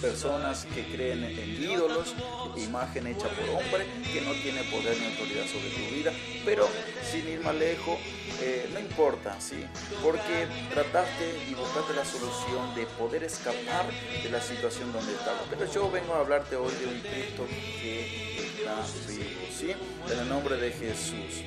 personas 0.00 0.66
que 0.74 0.84
creen 0.84 1.24
en 1.24 1.62
ídolos, 1.62 2.14
imagen 2.56 3.06
hecha 3.06 3.28
por 3.28 3.48
hombre, 3.50 3.86
que 4.12 4.20
no 4.20 4.32
tiene 4.32 4.62
poder 4.64 4.96
ni 4.98 5.06
autoridad 5.06 5.46
sobre 5.46 5.70
tu 5.70 5.94
vida, 5.94 6.12
pero 6.44 6.68
sin 7.10 7.28
ir 7.28 7.40
más 7.40 7.54
lejos, 7.54 7.98
eh, 8.40 8.68
no 8.72 8.78
importa, 8.78 9.40
¿sí? 9.40 9.64
Porque 10.02 10.46
trataste 10.70 11.44
y 11.48 11.54
buscaste 11.54 11.94
la 11.94 12.04
solución 12.04 12.74
de 12.74 12.86
poder 12.86 13.24
escapar 13.24 13.86
de 14.22 14.30
la 14.30 14.40
situación 14.40 14.92
donde 14.92 15.12
estaba. 15.12 15.40
Pero 15.50 15.70
yo 15.72 15.90
vengo 15.90 16.14
a 16.14 16.20
hablarte 16.20 16.56
hoy 16.56 16.72
de 16.74 16.86
un 16.86 17.00
Cristo 17.00 17.46
que 17.80 18.38
está 18.38 18.76
vivo, 19.08 19.40
¿sí? 19.56 19.74
En 20.12 20.18
el 20.20 20.28
nombre 20.28 20.56
de 20.56 20.70
Jesús. 20.70 21.42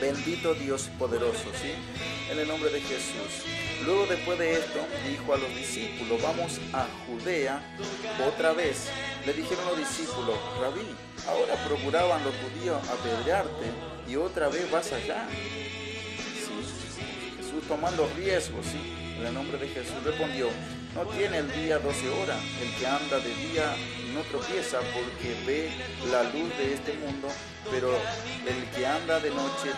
Bendito 0.00 0.54
Dios 0.54 0.90
poderoso, 0.98 1.44
¿sí? 1.60 1.72
En 2.30 2.38
el 2.38 2.48
nombre 2.48 2.70
de 2.70 2.80
Jesús. 2.80 3.46
Luego 3.84 4.06
después 4.06 4.38
de 4.38 4.52
esto, 4.52 4.78
dijo 5.08 5.34
a 5.34 5.38
los 5.38 5.54
discípulos, 5.54 6.22
vamos 6.22 6.60
a 6.72 6.86
Judea 7.06 7.62
otra 8.26 8.52
vez. 8.52 8.88
Le 9.24 9.32
dijeron 9.32 9.64
los 9.66 9.78
discípulos, 9.78 10.36
Rabí, 10.60 10.86
ahora 11.26 11.54
procuraban 11.66 12.22
los 12.24 12.34
judíos 12.36 12.78
apedrearte 12.88 13.66
y 14.08 14.16
otra 14.16 14.48
vez 14.48 14.70
vas 14.70 14.92
allá. 14.92 15.26
Tomando 17.70 18.10
riesgos, 18.16 18.66
¿sí? 18.66 18.80
En 19.16 19.26
el 19.26 19.32
nombre 19.32 19.56
de 19.56 19.68
Jesús 19.68 20.02
respondió, 20.04 20.48
no 20.92 21.06
tiene 21.06 21.38
el 21.38 21.52
día 21.52 21.78
12 21.78 22.08
horas, 22.08 22.36
el 22.60 22.74
que 22.74 22.84
anda 22.84 23.20
de 23.20 23.32
día 23.32 23.76
no 24.12 24.22
tropieza 24.22 24.80
porque 24.92 25.36
ve 25.46 25.70
la 26.10 26.24
luz 26.24 26.50
de 26.58 26.74
este 26.74 26.94
mundo, 26.94 27.28
pero 27.70 27.94
el 27.94 28.64
que 28.74 28.84
anda 28.84 29.20
de 29.20 29.30
noche 29.30 29.70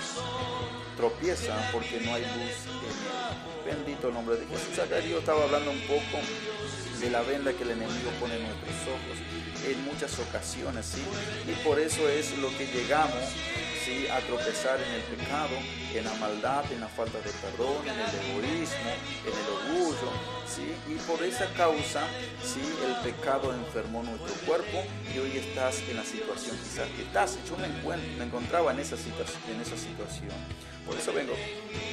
tropieza 0.97 1.55
porque 1.71 2.01
no 2.01 2.15
hay 2.15 2.23
luz 2.23 2.65
en 2.65 3.75
él. 3.77 3.77
Bendito 3.77 4.09
el 4.09 4.15
nombre 4.15 4.37
de 4.37 4.47
Jesús. 4.47 4.79
Acá 4.79 4.97
Dios 5.01 5.21
estaba 5.21 5.45
hablando 5.45 5.71
un 5.71 5.81
poco 5.83 6.19
de 7.03 7.11
la 7.11 7.23
venda 7.23 7.53
que 7.53 7.65
el 7.65 7.73
enemigo 7.73 8.11
pone 8.21 8.37
en 8.37 8.43
nuestros 8.45 8.77
ojos 8.87 9.19
en 9.67 9.85
muchas 9.85 10.19
ocasiones. 10.19 10.95
Y 11.47 11.53
por 11.65 11.79
eso 11.79 12.09
es 12.09 12.39
lo 12.39 12.49
que 12.57 12.67
llegamos 12.67 13.23
a 14.13 14.21
tropezar 14.21 14.81
en 14.81 14.93
el 14.95 15.03
pecado, 15.03 15.57
en 15.93 16.05
la 16.05 16.15
maldad, 16.15 16.65
en 16.73 16.81
la 16.81 16.89
falta 16.89 17.19
de 17.19 17.31
perdón, 17.31 17.83
en 17.83 17.99
el 17.99 18.47
egoísmo, 18.47 18.91
en 19.27 19.33
el 19.33 19.83
orgullo. 19.83 20.13
Y 20.89 20.95
por 21.07 21.23
esa 21.25 21.47
causa, 21.55 22.07
el 22.07 23.11
pecado 23.13 23.53
enfermó 23.53 24.03
nuestro 24.03 24.35
cuerpo 24.47 24.85
y 25.13 25.19
hoy 25.19 25.37
estás 25.37 25.81
en 25.89 25.97
la 25.97 26.05
situación 26.05 26.57
quizás 26.63 26.89
que 26.91 27.03
estás. 27.03 27.39
Yo 27.49 27.57
me, 27.57 27.69
me 28.17 28.25
encontraba 28.25 28.73
en 28.73 28.81
esa 28.81 28.97
situación. 28.97 29.43
Por 30.87 30.97
eso 30.97 31.13
vengo 31.13 31.35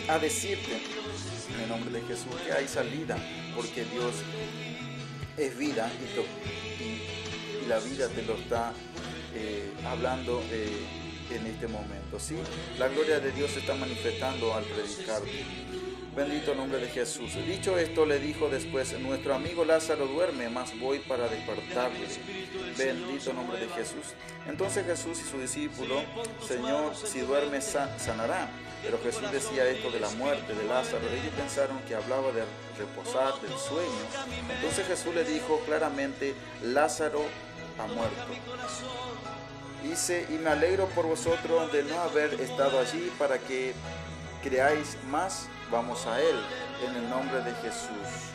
a 0.07 0.19
decirte, 0.19 0.81
en 1.53 1.61
el 1.61 1.69
nombre 1.69 1.99
de 1.99 2.07
Jesús, 2.07 2.35
que 2.45 2.51
hay 2.51 2.67
salida, 2.67 3.17
porque 3.55 3.83
Dios 3.85 4.13
es 5.37 5.57
vida 5.57 5.91
y, 6.79 7.67
la 7.67 7.79
vida 7.79 8.07
te 8.07 8.23
lo 8.23 8.33
está 8.33 8.73
eh, 9.35 9.71
hablando 9.85 10.41
eh, 10.49 10.71
en 11.29 11.45
este 11.45 11.67
momento. 11.67 12.19
¿sí? 12.19 12.35
La 12.79 12.87
gloria 12.87 13.19
de 13.19 13.31
Dios 13.31 13.51
se 13.51 13.59
está 13.59 13.75
manifestando 13.75 14.53
al 14.53 14.63
predicar. 14.63 15.21
Bendito 16.15 16.55
nombre 16.55 16.79
de 16.79 16.87
Jesús. 16.87 17.35
Dicho 17.45 17.77
esto, 17.77 18.05
le 18.05 18.19
dijo 18.19 18.49
después, 18.49 18.97
nuestro 18.99 19.35
amigo 19.35 19.63
Lázaro 19.63 20.07
duerme, 20.07 20.49
mas 20.49 20.77
voy 20.79 20.99
para 20.99 21.27
despertarle. 21.27 22.07
Bendito 22.77 23.33
nombre 23.33 23.59
de 23.59 23.67
Jesús. 23.67 24.13
Entonces 24.47 24.85
Jesús 24.85 25.19
y 25.19 25.29
su 25.29 25.39
discípulo, 25.39 26.03
Señor, 26.45 26.95
si 26.95 27.19
duerme 27.21 27.61
sanará. 27.61 28.49
Pero 28.81 28.97
Jesús 29.03 29.29
decía 29.31 29.67
esto 29.69 29.91
de 29.91 29.99
la 29.99 30.09
muerte 30.11 30.55
de 30.55 30.63
Lázaro. 30.63 31.05
Ellos 31.09 31.33
pensaron 31.35 31.79
que 31.87 31.95
hablaba 31.95 32.31
de 32.31 32.43
reposar, 32.77 33.39
del 33.41 33.57
sueño. 33.57 34.55
Entonces 34.55 34.87
Jesús 34.87 35.13
le 35.13 35.23
dijo 35.23 35.59
claramente, 35.65 36.33
Lázaro 36.63 37.23
ha 37.77 37.87
muerto. 37.87 38.25
Dice, 39.83 40.25
y 40.29 40.33
me 40.33 40.49
alegro 40.49 40.87
por 40.87 41.05
vosotros 41.05 41.71
de 41.71 41.83
no 41.83 41.99
haber 41.99 42.33
estado 42.41 42.79
allí 42.79 43.11
para 43.17 43.37
que 43.37 43.73
creáis 44.43 44.97
más. 45.09 45.47
Vamos 45.71 46.07
a 46.07 46.19
Él, 46.19 46.35
en 46.83 46.95
el 46.95 47.09
nombre 47.11 47.43
de 47.43 47.51
Jesús. 47.53 48.31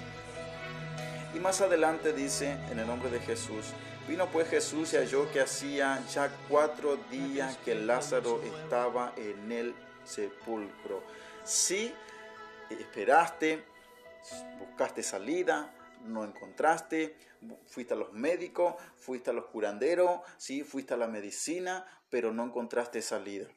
Y 1.35 1.41
más 1.41 1.61
adelante 1.61 2.13
dice, 2.13 2.53
en 2.71 2.79
el 2.79 2.87
nombre 2.87 3.11
de 3.11 3.19
Jesús, 3.19 3.73
vino 4.07 4.31
pues 4.31 4.49
Jesús 4.49 4.93
y 4.93 4.99
halló 4.99 5.29
que 5.33 5.41
hacía 5.41 6.01
ya 6.07 6.31
cuatro 6.49 6.97
días 7.11 7.57
que 7.65 7.75
Lázaro 7.75 8.41
estaba 8.41 9.15
en 9.17 9.51
el 9.51 9.75
sepulcro. 10.05 11.03
Si 11.43 11.93
esperaste, 12.71 13.65
buscaste 14.61 15.03
salida, 15.03 15.75
no 16.05 16.25
encontraste, 16.25 17.17
fuiste 17.67 17.95
a 17.95 17.97
los 17.97 18.13
médicos, 18.13 18.75
fuiste 18.97 19.31
a 19.31 19.33
los 19.33 19.47
curanderos, 19.47 20.21
sí, 20.37 20.63
fuiste 20.63 20.95
a 20.95 20.97
la 20.97 21.09
medicina, 21.09 21.85
pero 22.11 22.33
no 22.33 22.45
encontraste 22.45 23.03
salida. 23.03 23.49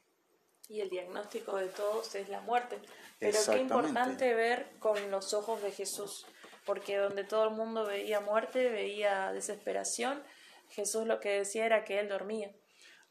Y 0.68 0.80
el 0.80 0.90
diagnóstico 0.90 1.56
de 1.56 1.68
todos 1.68 2.14
es 2.14 2.28
la 2.28 2.40
muerte. 2.40 2.78
Pero 3.18 3.38
qué 3.50 3.58
importante 3.58 4.34
ver 4.34 4.70
con 4.78 5.10
los 5.10 5.34
ojos 5.34 5.62
de 5.62 5.70
Jesús, 5.70 6.26
porque 6.64 6.96
donde 6.96 7.24
todo 7.24 7.44
el 7.44 7.54
mundo 7.54 7.84
veía 7.84 8.20
muerte, 8.20 8.68
veía 8.70 9.32
desesperación, 9.32 10.22
Jesús 10.70 11.06
lo 11.06 11.18
que 11.18 11.30
decía 11.30 11.66
era 11.66 11.84
que 11.84 11.98
él 11.98 12.08
dormía. 12.08 12.52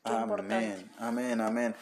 amén, 0.04 0.92
amén, 1.00 1.42
amén 1.42 1.76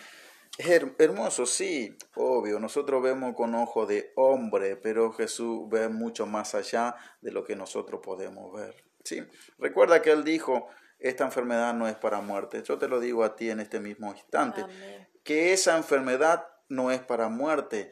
hermoso, 0.58 1.46
sí, 1.46 1.98
obvio. 2.16 2.60
Nosotros 2.60 3.02
vemos 3.04 3.36
con 3.36 3.56
ojo 3.56 3.86
de 3.86 4.14
hombre, 4.16 4.76
pero 4.76 5.12
Jesús 5.12 5.68
ve 5.70 5.90
mucho 5.90 6.26
más 6.26 6.56
allá 6.56 6.96
de 7.22 7.32
lo 7.32 7.44
que 7.44 7.56
nosotros 7.56 8.02
podemos 8.04 8.54
ver. 8.54 8.76
Sí, 9.04 9.22
recuerda 9.58 10.02
que 10.02 10.12
él 10.12 10.24
dijo, 10.24 10.68
esta 11.00 11.26
enfermedad 11.26 11.74
no 11.74 11.88
es 11.88 11.96
para 11.96 12.22
muerte. 12.22 12.64
Yo 12.64 12.78
te 12.78 12.88
lo 12.88 13.00
digo 13.00 13.24
a 13.24 13.36
ti 13.36 13.50
en 13.50 13.60
este 13.60 13.80
mismo 13.80 14.12
instante, 14.14 14.66
que 15.24 15.54
esa 15.54 15.78
enfermedad 15.78 16.48
no 16.70 16.92
es 16.92 17.02
para 17.02 17.30
muerte. 17.30 17.92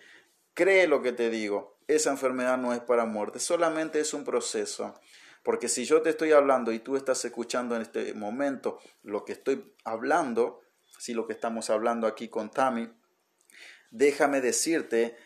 Cree 0.53 0.87
lo 0.87 1.01
que 1.01 1.11
te 1.11 1.29
digo, 1.29 1.77
esa 1.87 2.11
enfermedad 2.11 2.57
no 2.57 2.73
es 2.73 2.79
para 2.79 3.05
muerte, 3.05 3.39
solamente 3.39 3.99
es 3.99 4.13
un 4.13 4.23
proceso. 4.23 4.93
Porque 5.43 5.67
si 5.67 5.85
yo 5.85 6.01
te 6.01 6.09
estoy 6.09 6.31
hablando 6.31 6.71
y 6.71 6.79
tú 6.79 6.95
estás 6.95 7.23
escuchando 7.25 7.75
en 7.75 7.81
este 7.81 8.13
momento 8.13 8.79
lo 9.03 9.25
que 9.25 9.33
estoy 9.33 9.73
hablando, 9.83 10.61
si 10.97 11.13
lo 11.13 11.27
que 11.27 11.33
estamos 11.33 11.69
hablando 11.69 12.07
aquí 12.07 12.29
con 12.29 12.49
Tami, 12.49 12.89
déjame 13.91 14.39
decirte 14.39 15.17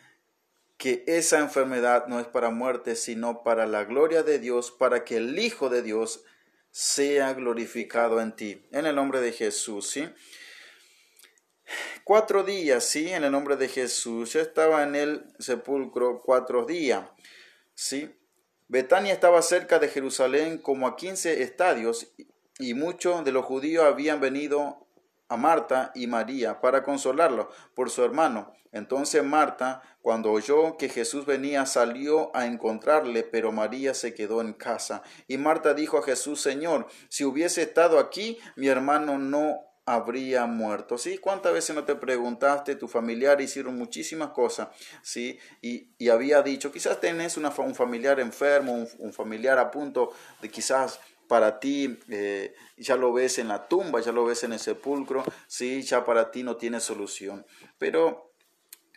que 0.78 1.04
esa 1.08 1.40
enfermedad 1.40 2.08
no 2.08 2.20
es 2.20 2.28
para 2.28 2.50
muerte, 2.50 2.96
sino 2.96 3.44
para 3.44 3.68
la 3.68 3.84
gloria 3.84 4.24
de 4.24 4.40
Dios, 4.40 4.72
para 4.72 5.04
que 5.04 5.18
el 5.18 5.38
Hijo 5.38 5.70
de 5.70 5.82
Dios 5.82 6.24
sea 6.72 7.34
glorificado 7.34 8.22
en 8.22 8.36
ti. 8.36 8.68
En 8.72 8.86
el 8.86 8.96
nombre 8.96 9.22
de 9.22 9.32
Jesús, 9.32 9.90
¿sí? 9.90 10.08
Cuatro 12.04 12.44
días, 12.44 12.86
¿sí? 12.86 13.10
En 13.10 13.24
el 13.24 13.32
nombre 13.32 13.58
de 13.58 13.68
Jesús. 13.68 14.34
Yo 14.34 14.40
estaba 14.40 14.84
en 14.84 14.96
el 14.96 15.26
sepulcro 15.40 16.22
cuatro 16.22 16.66
días, 16.66 17.04
¿sí? 17.76 18.16
Betania 18.70 19.14
estaba 19.14 19.42
cerca 19.42 19.80
de 19.80 19.88
Jerusalén 19.88 20.58
como 20.58 20.88
a 20.88 20.96
quince 20.96 21.42
estadios 21.42 22.14
y 22.60 22.74
muchos 22.74 23.24
de 23.24 23.32
los 23.32 23.46
judíos 23.46 23.86
habían 23.86 24.20
venido 24.20 24.88
a 25.30 25.38
Marta 25.38 25.92
y 25.96 26.08
María 26.08 26.62
para 26.62 26.84
consolarlo 26.84 27.50
por 27.76 27.90
su 27.90 28.04
hermano. 28.04 28.54
Entonces 28.72 29.24
Marta, 29.24 29.82
cuando 30.02 30.32
oyó 30.32 30.78
que 30.78 30.90
Jesús 30.90 31.26
venía, 31.26 31.66
salió 31.66 32.36
a 32.36 32.46
encontrarle, 32.46 33.24
pero 33.24 33.52
María 33.52 33.94
se 33.94 34.14
quedó 34.14 34.42
en 34.42 34.54
casa. 34.54 35.02
Y 35.28 35.38
Marta 35.38 35.74
dijo 35.74 35.98
a 35.98 36.04
Jesús, 36.04 36.42
Señor, 36.42 36.88
si 37.10 37.24
hubiese 37.24 37.62
estado 37.62 38.00
aquí, 38.00 38.38
mi 38.56 38.68
hermano 38.68 39.18
no 39.18 39.67
habría 39.88 40.46
muerto. 40.46 40.98
¿Sí? 40.98 41.18
¿Cuántas 41.18 41.54
veces 41.54 41.74
no 41.74 41.86
te 41.86 41.96
preguntaste? 41.96 42.76
Tu 42.76 42.90
familiar 42.90 43.40
hicieron 43.40 43.78
muchísimas 43.78 44.32
cosas, 44.32 44.68
¿sí? 45.02 45.40
Y, 45.62 45.88
y 45.98 46.10
había 46.10 46.42
dicho, 46.42 46.74
quizás 46.74 47.00
tenés 47.00 47.38
una, 47.38 47.50
un 47.58 47.74
familiar 47.74 48.20
enfermo, 48.20 48.86
un, 49.00 49.14
familiar 49.14 49.58
a 49.58 49.72
punto 49.72 50.12
de 50.42 50.50
quizás 50.50 51.00
para 51.30 51.60
ti 51.62 51.98
eh, 52.10 52.54
ya 52.78 52.98
lo 52.98 53.14
ves 53.14 53.40
en 53.40 53.48
la 53.48 53.70
tumba, 53.70 54.02
ya 54.02 54.12
lo 54.12 54.26
ves 54.26 54.44
en 54.44 54.52
el 54.52 54.60
sepulcro, 54.60 55.24
sí, 55.48 55.82
ya 55.82 56.04
para 56.04 56.32
ti 56.32 56.44
no 56.44 56.58
tiene 56.58 56.82
solución. 56.82 57.46
Pero 57.78 58.34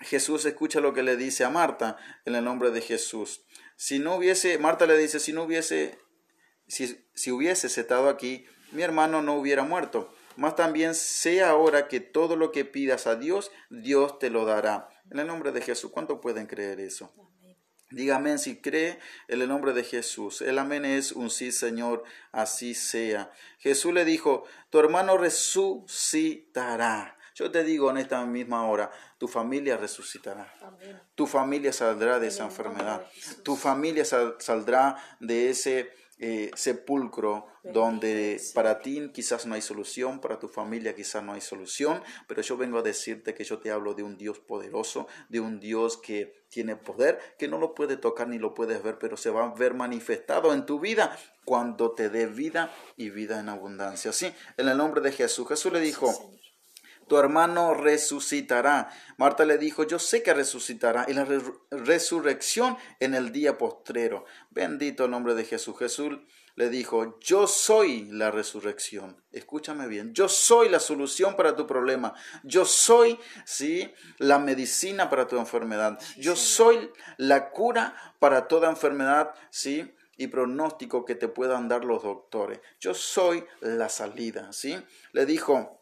Jesús 0.00 0.44
escucha 0.44 0.80
lo 0.80 0.92
que 0.92 1.04
le 1.04 1.16
dice 1.16 1.44
a 1.44 1.50
Marta 1.50 1.98
en 2.24 2.34
el 2.34 2.44
nombre 2.44 2.72
de 2.72 2.80
Jesús. 2.80 3.44
Si 3.76 4.00
no 4.00 4.16
hubiese, 4.16 4.58
Marta 4.58 4.86
le 4.86 4.98
dice, 4.98 5.20
si 5.20 5.32
no 5.32 5.44
hubiese, 5.44 5.96
si, 6.66 7.06
si 7.14 7.30
hubieses 7.30 7.78
estado 7.78 8.08
aquí, 8.08 8.44
mi 8.72 8.82
hermano 8.82 9.22
no 9.22 9.34
hubiera 9.34 9.62
muerto. 9.62 10.12
Más 10.36 10.56
también 10.56 10.94
sé 10.94 11.42
ahora 11.42 11.88
que 11.88 12.00
todo 12.00 12.36
lo 12.36 12.52
que 12.52 12.64
pidas 12.64 13.06
a 13.06 13.16
Dios, 13.16 13.50
Dios 13.68 14.18
te 14.18 14.30
lo 14.30 14.44
dará. 14.44 14.88
En 15.10 15.18
el 15.18 15.26
nombre 15.26 15.52
de 15.52 15.60
Jesús, 15.60 15.90
¿cuánto 15.90 16.20
pueden 16.20 16.46
creer 16.46 16.80
eso? 16.80 17.12
Dígame 17.90 18.38
si 18.38 18.60
cree 18.60 19.00
en 19.26 19.42
el 19.42 19.48
nombre 19.48 19.72
de 19.72 19.82
Jesús. 19.82 20.42
El 20.42 20.58
amén 20.58 20.84
es 20.84 21.10
un 21.10 21.28
sí, 21.28 21.50
Señor, 21.50 22.04
así 22.30 22.74
sea. 22.74 23.32
Jesús 23.58 23.92
le 23.92 24.04
dijo, 24.04 24.44
tu 24.70 24.78
hermano 24.78 25.18
resucitará. 25.18 27.16
Yo 27.34 27.50
te 27.50 27.64
digo 27.64 27.90
en 27.90 27.96
esta 27.96 28.24
misma 28.26 28.68
hora, 28.68 28.92
tu 29.18 29.26
familia 29.26 29.76
resucitará. 29.76 30.54
Tu 31.16 31.26
familia 31.26 31.72
saldrá 31.72 32.20
de 32.20 32.28
esa 32.28 32.44
enfermedad. 32.44 33.04
Tu 33.42 33.56
familia 33.56 34.04
saldrá 34.04 34.96
de 35.18 35.50
ese 35.50 35.90
eh, 36.20 36.50
sepulcro 36.54 37.46
donde 37.62 38.40
para 38.54 38.80
ti 38.80 39.10
quizás 39.12 39.46
no 39.46 39.54
hay 39.54 39.62
solución, 39.62 40.20
para 40.20 40.38
tu 40.38 40.48
familia 40.48 40.94
quizás 40.94 41.22
no 41.22 41.32
hay 41.32 41.40
solución, 41.40 42.02
pero 42.26 42.42
yo 42.42 42.56
vengo 42.56 42.78
a 42.78 42.82
decirte 42.82 43.34
que 43.34 43.44
yo 43.44 43.58
te 43.58 43.70
hablo 43.70 43.94
de 43.94 44.02
un 44.02 44.16
Dios 44.16 44.38
poderoso, 44.38 45.06
de 45.28 45.40
un 45.40 45.60
Dios 45.60 45.96
que 45.96 46.44
tiene 46.48 46.76
poder, 46.76 47.18
que 47.38 47.48
no 47.48 47.58
lo 47.58 47.74
puede 47.74 47.96
tocar 47.96 48.28
ni 48.28 48.38
lo 48.38 48.54
puedes 48.54 48.82
ver, 48.82 48.98
pero 48.98 49.16
se 49.16 49.30
va 49.30 49.44
a 49.44 49.54
ver 49.54 49.74
manifestado 49.74 50.52
en 50.52 50.66
tu 50.66 50.80
vida 50.80 51.16
cuando 51.44 51.92
te 51.92 52.10
dé 52.10 52.26
vida 52.26 52.70
y 52.96 53.10
vida 53.10 53.40
en 53.40 53.48
abundancia. 53.48 54.12
Sí, 54.12 54.32
en 54.56 54.68
el 54.68 54.76
nombre 54.76 55.00
de 55.00 55.12
Jesús. 55.12 55.48
Jesús 55.48 55.72
le 55.72 55.80
dijo, 55.80 56.32
tu 57.10 57.18
hermano 57.18 57.74
resucitará. 57.74 58.88
Marta 59.16 59.44
le 59.44 59.58
dijo, 59.58 59.82
yo 59.82 59.98
sé 59.98 60.22
que 60.22 60.32
resucitará 60.32 61.06
y 61.08 61.12
la 61.12 61.26
resurrección 61.72 62.78
en 63.00 63.14
el 63.14 63.32
día 63.32 63.58
postrero. 63.58 64.26
Bendito 64.50 65.06
el 65.06 65.10
nombre 65.10 65.34
de 65.34 65.44
Jesús. 65.44 65.76
Jesús 65.76 66.20
le 66.54 66.70
dijo, 66.70 67.18
yo 67.18 67.48
soy 67.48 68.04
la 68.12 68.30
resurrección. 68.30 69.20
Escúchame 69.32 69.88
bien, 69.88 70.14
yo 70.14 70.28
soy 70.28 70.68
la 70.68 70.78
solución 70.78 71.34
para 71.34 71.56
tu 71.56 71.66
problema. 71.66 72.14
Yo 72.44 72.64
soy, 72.64 73.18
sí, 73.44 73.92
la 74.18 74.38
medicina 74.38 75.10
para 75.10 75.26
tu 75.26 75.36
enfermedad. 75.36 75.98
Yo 76.16 76.36
soy 76.36 76.92
la 77.16 77.50
cura 77.50 78.14
para 78.20 78.46
toda 78.46 78.70
enfermedad, 78.70 79.34
sí, 79.50 79.92
y 80.16 80.28
pronóstico 80.28 81.04
que 81.04 81.16
te 81.16 81.26
puedan 81.26 81.66
dar 81.66 81.84
los 81.84 82.04
doctores. 82.04 82.60
Yo 82.78 82.94
soy 82.94 83.44
la 83.62 83.88
salida, 83.88 84.52
¿sí? 84.52 84.80
Le 85.10 85.26
dijo, 85.26 85.79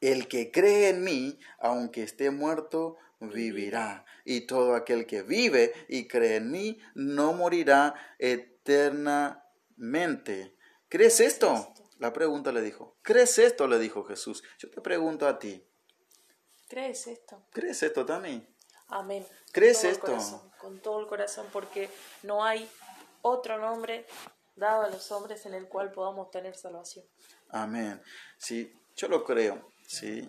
el 0.00 0.28
que 0.28 0.50
cree 0.50 0.90
en 0.90 1.04
mí, 1.04 1.38
aunque 1.58 2.02
esté 2.02 2.30
muerto, 2.30 2.96
vivirá. 3.20 4.04
Y 4.24 4.42
todo 4.42 4.74
aquel 4.74 5.06
que 5.06 5.22
vive 5.22 5.72
y 5.88 6.08
cree 6.08 6.36
en 6.36 6.50
mí, 6.50 6.78
no 6.94 7.32
morirá 7.32 7.94
eternamente. 8.18 10.56
¿Crees 10.88 11.20
esto? 11.20 11.72
La 11.98 12.12
pregunta 12.12 12.52
le 12.52 12.60
dijo, 12.60 12.96
¿crees 13.02 13.38
esto? 13.38 13.66
Le 13.68 13.78
dijo 13.78 14.04
Jesús. 14.04 14.42
Yo 14.58 14.70
te 14.70 14.80
pregunto 14.80 15.26
a 15.26 15.38
ti. 15.38 15.64
¿Crees 16.68 17.06
esto? 17.06 17.46
¿Crees 17.52 17.82
esto 17.82 18.04
también? 18.04 18.46
Amén. 18.88 19.26
¿Crees 19.52 19.80
Con 19.80 19.90
esto? 19.90 20.06
corazón, 20.06 20.50
con 20.58 20.80
todo 20.80 21.00
el 21.00 21.06
corazón, 21.06 21.46
porque 21.52 21.88
no 22.22 22.44
hay 22.44 22.68
otro 23.22 23.58
nombre 23.58 24.06
dado 24.56 24.82
a 24.82 24.88
los 24.88 25.12
hombres 25.12 25.46
en 25.46 25.54
el 25.54 25.68
cual 25.68 25.92
podamos 25.92 26.30
tener 26.30 26.56
salvación. 26.56 27.04
Amén. 27.50 28.02
Sí, 28.38 28.74
yo 28.96 29.08
lo 29.08 29.24
creo. 29.24 29.70
Sí. 29.86 30.28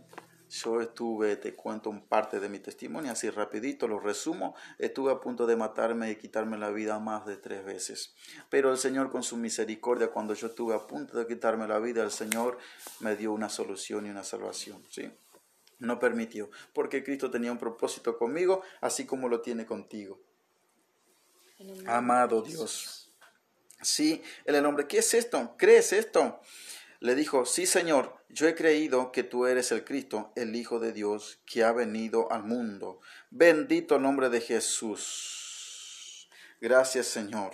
Yo 0.50 0.82
estuve, 0.82 1.36
te 1.36 1.54
cuento 1.54 1.90
un 1.90 2.08
parte 2.08 2.40
de 2.40 2.48
mi 2.48 2.60
testimonio, 2.60 3.12
así 3.12 3.30
rapidito, 3.30 3.88
lo 3.88 4.00
resumo. 4.00 4.56
Estuve 4.78 5.12
a 5.12 5.20
punto 5.20 5.46
de 5.46 5.58
matarme 5.58 6.10
y 6.10 6.16
quitarme 6.16 6.58
la 6.58 6.70
vida 6.70 7.00
más 7.00 7.26
de 7.26 7.36
tres 7.36 7.66
veces. 7.66 8.14
Pero 8.50 8.72
el 8.72 8.78
Señor 8.78 9.12
con 9.12 9.24
su 9.24 9.36
misericordia, 9.36 10.08
cuando 10.08 10.34
yo 10.34 10.48
estuve 10.48 10.74
a 10.74 10.88
punto 10.88 11.18
de 11.18 11.28
quitarme 11.28 11.68
la 11.68 11.80
vida, 11.80 12.02
el 12.02 12.12
Señor 12.12 12.58
me 13.02 13.18
dio 13.18 13.34
una 13.34 13.50
solución 13.50 14.06
y 14.06 14.10
una 14.10 14.24
salvación. 14.24 14.82
¿sí? 14.90 15.12
No 15.80 16.00
permitió, 16.00 16.50
porque 16.74 17.04
Cristo 17.04 17.30
tenía 17.30 17.52
un 17.52 17.58
propósito 17.58 18.18
conmigo, 18.18 18.62
así 18.80 19.06
como 19.06 19.28
lo 19.28 19.42
tiene 19.42 19.66
contigo. 19.66 20.22
Amado 21.88 22.42
Dios. 22.42 23.07
Sí, 23.82 24.24
él 24.46 24.56
el 24.56 24.66
hombre, 24.66 24.88
¿qué 24.88 25.00
es 25.00 25.14
esto? 25.14 25.56
¿Crees 25.58 25.94
esto? 25.94 26.42
Le 27.00 27.14
dijo, 27.16 27.46
sí 27.46 27.66
Señor, 27.68 28.18
yo 28.30 28.48
he 28.48 28.56
creído 28.56 29.12
que 29.12 29.24
tú 29.24 29.46
eres 29.46 29.72
el 29.72 29.84
Cristo, 29.84 30.32
el 30.36 30.56
Hijo 30.56 30.80
de 30.80 30.94
Dios, 30.94 31.40
que 31.46 31.64
ha 31.64 31.72
venido 31.72 32.32
al 32.32 32.44
mundo. 32.44 33.00
Bendito 33.30 34.00
nombre 34.00 34.30
de 34.30 34.42
Jesús. 34.42 36.28
Gracias 36.60 37.06
Señor. 37.08 37.54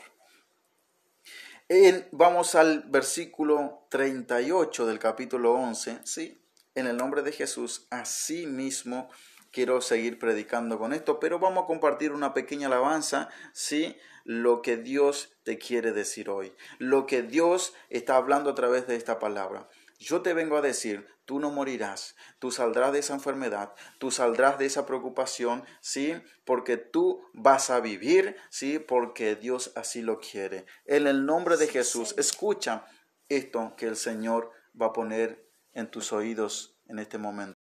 En- 1.67 2.07
vamos 2.12 2.55
al 2.55 2.83
versículo 2.83 3.86
38 3.89 4.86
del 4.86 4.99
capítulo 4.99 5.53
11, 5.53 5.99
¿sí? 6.05 6.39
En 6.75 6.88
el 6.88 6.97
nombre 6.97 7.21
de 7.21 7.31
Jesús, 7.31 7.86
así 7.89 8.47
mismo 8.47 9.09
quiero 9.53 9.79
seguir 9.81 10.19
predicando 10.19 10.77
con 10.79 10.91
esto, 10.91 11.19
pero 11.19 11.39
vamos 11.39 11.63
a 11.63 11.67
compartir 11.67 12.11
una 12.11 12.33
pequeña 12.33 12.67
alabanza, 12.67 13.29
¿sí? 13.53 13.95
Lo 14.25 14.61
que 14.61 14.77
Dios 14.77 15.37
te 15.43 15.57
quiere 15.57 15.93
decir 15.93 16.29
hoy, 16.29 16.53
lo 16.79 17.05
que 17.05 17.21
Dios 17.21 17.73
está 17.89 18.15
hablando 18.15 18.49
a 18.49 18.55
través 18.55 18.87
de 18.87 18.95
esta 18.95 19.19
palabra. 19.19 19.69
Yo 19.99 20.21
te 20.21 20.33
vengo 20.33 20.57
a 20.57 20.61
decir, 20.61 21.07
tú 21.25 21.39
no 21.39 21.51
morirás, 21.51 22.15
tú 22.39 22.51
saldrás 22.51 22.91
de 22.91 22.99
esa 22.99 23.13
enfermedad, 23.13 23.73
tú 23.99 24.11
saldrás 24.11 24.57
de 24.57 24.65
esa 24.65 24.85
preocupación, 24.85 25.63
¿sí? 25.79 26.15
Porque 26.45 26.75
tú 26.77 27.21
vas 27.33 27.69
a 27.69 27.79
vivir, 27.79 28.35
¿sí? 28.49 28.79
Porque 28.79 29.35
Dios 29.35 29.71
así 29.75 30.01
lo 30.01 30.19
quiere. 30.19 30.65
En 30.85 31.07
el 31.07 31.25
nombre 31.25 31.57
de 31.57 31.67
Jesús, 31.67 32.15
escucha 32.17 32.85
esto 33.29 33.75
que 33.77 33.85
el 33.85 33.95
Señor 33.95 34.51
va 34.79 34.87
a 34.87 34.93
poner 34.93 35.47
en 35.73 35.89
tus 35.89 36.11
oídos 36.11 36.75
en 36.87 36.99
este 36.99 37.17
momento. 37.17 37.62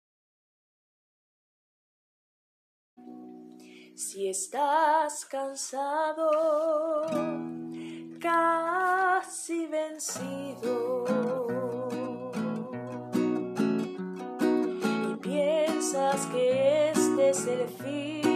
Si 3.95 4.27
estás 4.27 5.23
cansado, 5.23 6.29
casi 8.19 9.67
vencido, 9.67 11.05
y 15.10 15.15
piensas 15.15 16.25
que 16.25 16.89
este 16.89 17.29
es 17.29 17.47
el 17.47 17.69
fin 17.69 18.34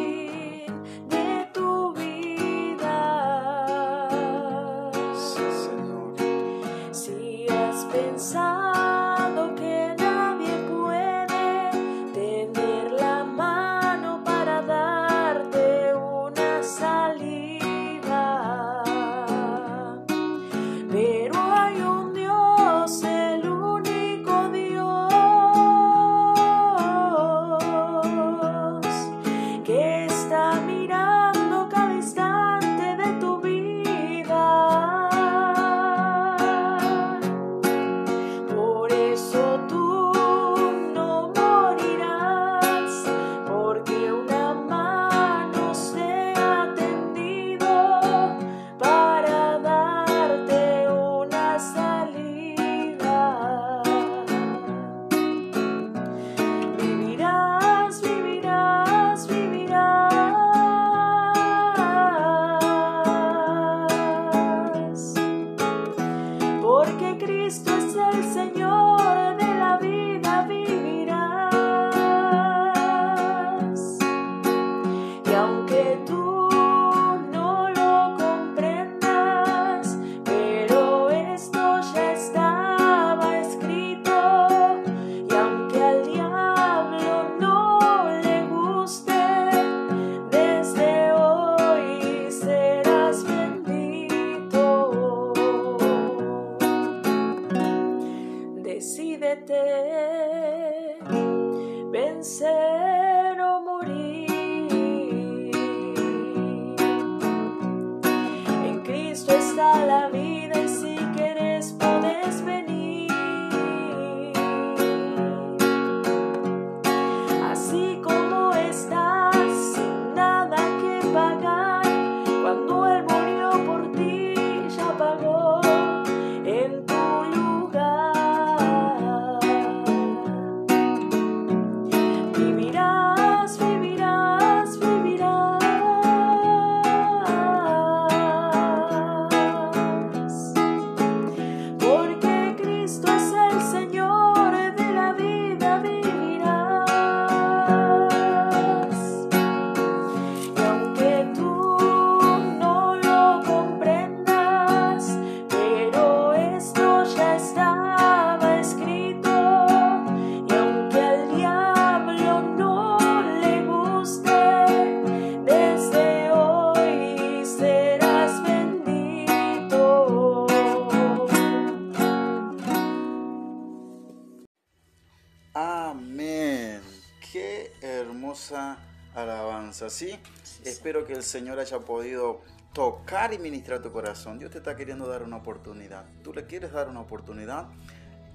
el 181.20 181.26
Señor 181.26 181.60
haya 181.60 181.80
podido 181.80 182.42
tocar 182.74 183.34
y 183.34 183.40
ministrar 183.40 183.82
tu 183.82 183.92
corazón. 183.92 184.40
Dios 184.40 184.52
te 184.52 184.58
está 184.58 184.76
queriendo 184.76 185.08
dar 185.08 185.24
una 185.24 185.38
oportunidad. 185.38 186.06
¿Tú 186.24 186.34
le 186.34 186.46
quieres 186.46 186.72
dar 186.72 186.90
una 186.90 187.02
oportunidad? 187.02 187.68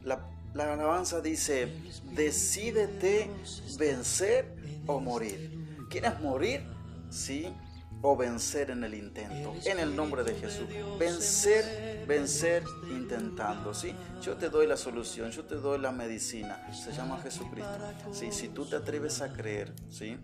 La, 0.03 0.29
la 0.53 0.73
alabanza 0.73 1.20
dice, 1.20 1.73
decídete 2.12 3.31
vencer 3.79 4.55
o 4.87 5.01
morir. 5.01 5.87
¿Quieres 5.90 6.20
morir? 6.20 6.62
Sí 7.11 7.53
o 8.07 8.16
vencer 8.16 8.70
en 8.70 8.85
el 8.85 8.92
intento. 8.92 9.55
En 9.64 9.79
el 9.79 9.97
nombre 9.97 10.25
de 10.25 10.35
Jesús. 10.35 10.66
Vencer, 10.99 12.05
vencer 12.07 12.62
intentando. 12.90 13.73
¿sí? 13.73 13.94
Yo 14.20 14.37
te 14.37 14.51
doy 14.51 14.66
la 14.66 14.77
solución, 14.77 15.31
yo 15.31 15.44
te 15.44 15.55
doy 15.55 15.79
la 15.79 15.90
medicina. 15.90 16.70
Se 16.70 16.92
llama 16.92 17.18
Jesucristo. 17.23 17.79
¿sí? 18.12 18.31
Si 18.31 18.49
tú 18.49 18.66
te 18.66 18.77
atreves 18.77 19.23
a 19.23 19.33
creer, 19.33 19.73
¿sí? 19.88 20.18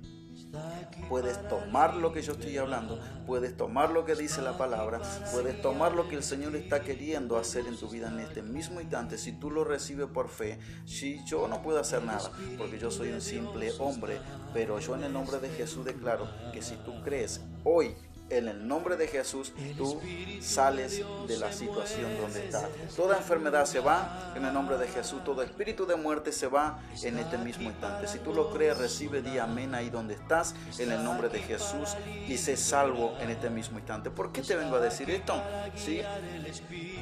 Puedes 1.08 1.48
tomar 1.48 1.96
lo 1.96 2.12
que 2.12 2.22
yo 2.22 2.32
estoy 2.32 2.56
hablando, 2.58 3.00
puedes 3.26 3.56
tomar 3.56 3.90
lo 3.90 4.04
que 4.04 4.14
dice 4.14 4.42
la 4.42 4.56
palabra, 4.58 5.00
puedes 5.32 5.60
tomar 5.60 5.92
lo 5.92 6.08
que 6.08 6.16
el 6.16 6.22
Señor 6.22 6.56
está 6.56 6.82
queriendo 6.82 7.36
hacer 7.36 7.66
en 7.66 7.76
tu 7.76 7.88
vida 7.88 8.08
en 8.08 8.20
este 8.20 8.42
mismo 8.42 8.80
instante. 8.80 9.18
Si 9.18 9.32
tú 9.32 9.50
lo 9.50 9.64
recibes 9.64 10.06
por 10.06 10.28
fe, 10.28 10.58
si 10.84 11.24
yo 11.24 11.48
no 11.48 11.62
puedo 11.62 11.78
hacer 11.78 12.02
nada, 12.02 12.30
porque 12.58 12.78
yo 12.78 12.90
soy 12.90 13.10
un 13.10 13.20
simple 13.20 13.72
hombre, 13.78 14.18
pero 14.52 14.78
yo 14.78 14.94
en 14.94 15.04
el 15.04 15.12
nombre 15.12 15.38
de 15.38 15.48
Jesús 15.50 15.84
declaro 15.84 16.28
que 16.52 16.62
si 16.62 16.76
tú 16.76 17.02
crees 17.02 17.40
hoy 17.64 17.94
en 18.30 18.48
el 18.48 18.66
nombre 18.66 18.96
de 18.96 19.08
Jesús, 19.08 19.52
tú 19.76 20.00
sales 20.40 21.02
de 21.26 21.36
la 21.36 21.52
situación 21.52 22.16
donde 22.20 22.44
estás. 22.46 22.68
Toda 22.96 23.18
enfermedad 23.18 23.66
se 23.66 23.80
va 23.80 24.32
en 24.36 24.44
el 24.44 24.54
nombre 24.54 24.78
de 24.78 24.86
Jesús. 24.88 25.22
Todo 25.24 25.42
espíritu 25.42 25.86
de 25.86 25.96
muerte 25.96 26.32
se 26.32 26.46
va 26.46 26.80
en 27.02 27.18
este 27.18 27.36
mismo 27.38 27.68
instante. 27.68 28.06
Si 28.06 28.18
tú 28.20 28.32
lo 28.32 28.50
crees, 28.50 28.78
recibe 28.78 29.20
di 29.22 29.38
amén 29.38 29.74
ahí 29.74 29.90
donde 29.90 30.14
estás, 30.14 30.54
en 30.78 30.92
el 30.92 31.02
nombre 31.02 31.28
de 31.28 31.40
Jesús, 31.40 31.96
y 32.28 32.36
sé 32.36 32.56
salvo 32.56 33.14
en 33.20 33.30
este 33.30 33.50
mismo 33.50 33.78
instante. 33.78 34.10
¿Por 34.10 34.32
qué 34.32 34.42
te 34.42 34.56
vengo 34.56 34.76
a 34.76 34.80
decir 34.80 35.10
esto? 35.10 35.34
¿Sí? 35.76 36.00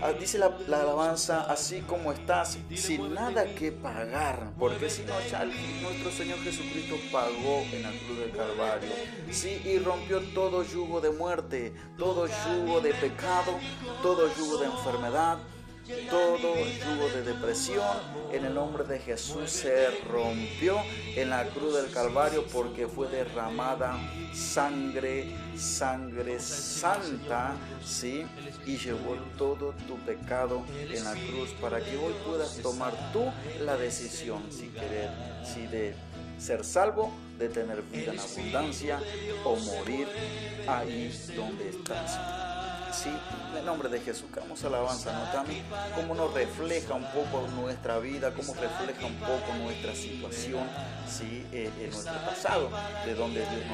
Ah, 0.02 0.12
dice 0.12 0.38
la, 0.38 0.46
alabanza, 0.66 1.42
así 1.50 1.80
como 1.82 2.12
estás, 2.12 2.58
sin 2.74 3.14
nada 3.14 3.44
que 3.54 3.72
pagar, 3.72 4.52
porque 4.58 4.88
si 4.88 5.02
no, 5.02 5.14
nuestro 5.82 6.10
Señor 6.10 6.38
Jesucristo 6.38 6.96
pagó 7.12 7.62
en 7.72 7.82
la 7.82 7.90
cruz 7.90 8.18
del 8.18 8.30
Calvario, 8.30 8.90
¿sí? 9.30 9.60
Y 9.64 9.78
rompió 9.78 10.20
todo 10.34 10.62
yugo 10.62 11.00
de 11.00 11.10
muerte, 11.18 11.74
todo 11.98 12.26
yugo 12.26 12.80
de 12.80 12.94
pecado, 12.94 13.58
todo 14.02 14.32
yugo 14.36 14.58
de 14.58 14.66
enfermedad, 14.66 15.38
todo 16.10 16.54
yugo 16.54 17.08
de 17.14 17.22
depresión 17.22 17.96
en 18.30 18.44
el 18.44 18.54
nombre 18.54 18.84
de 18.84 18.98
Jesús 18.98 19.50
se 19.50 19.90
rompió 20.02 20.76
en 21.16 21.30
la 21.30 21.46
cruz 21.46 21.74
del 21.74 21.90
Calvario 21.90 22.44
porque 22.52 22.86
fue 22.86 23.08
derramada 23.08 23.98
sangre, 24.34 25.34
sangre 25.56 26.38
santa, 26.40 27.56
¿sí? 27.82 28.26
Y 28.66 28.76
llevó 28.76 29.14
todo 29.38 29.72
tu 29.86 29.96
pecado 30.04 30.62
en 30.70 31.04
la 31.04 31.12
cruz 31.12 31.50
para 31.60 31.80
que 31.80 31.96
hoy 31.96 32.14
puedas 32.26 32.58
tomar 32.58 32.92
tú 33.12 33.24
la 33.64 33.76
decisión 33.76 34.42
si 34.50 34.68
querer, 34.68 35.10
si 35.42 35.66
de 35.66 35.94
ser 36.38 36.64
salvo, 36.64 37.12
de 37.38 37.48
tener 37.48 37.82
vida 37.82 38.12
en 38.12 38.18
abundancia 38.18 39.00
o 39.44 39.56
morir 39.56 40.08
ahí 40.66 41.12
donde 41.36 41.70
estás. 41.70 42.18
Sí, 42.92 43.10
en 43.50 43.58
el 43.58 43.64
nombre 43.66 43.88
de 43.88 44.00
Jesús, 44.00 44.28
que 44.32 44.40
vamos 44.40 44.64
alabanza, 44.64 45.12
¿no? 45.12 45.44
Cómo 45.94 46.14
nos 46.14 46.32
refleja 46.32 46.94
un 46.94 47.04
poco 47.04 47.46
nuestra 47.54 47.98
vida, 47.98 48.32
cómo 48.32 48.54
refleja 48.54 49.06
un 49.06 49.14
poco 49.16 49.54
nuestra 49.62 49.94
situación, 49.94 50.66
¿sí? 51.06 51.46
Eh, 51.52 51.70
en 51.80 51.90
nuestro 51.90 52.14
pasado, 52.24 52.70
de 53.04 53.14
donde 53.14 53.40
Dios 53.40 53.66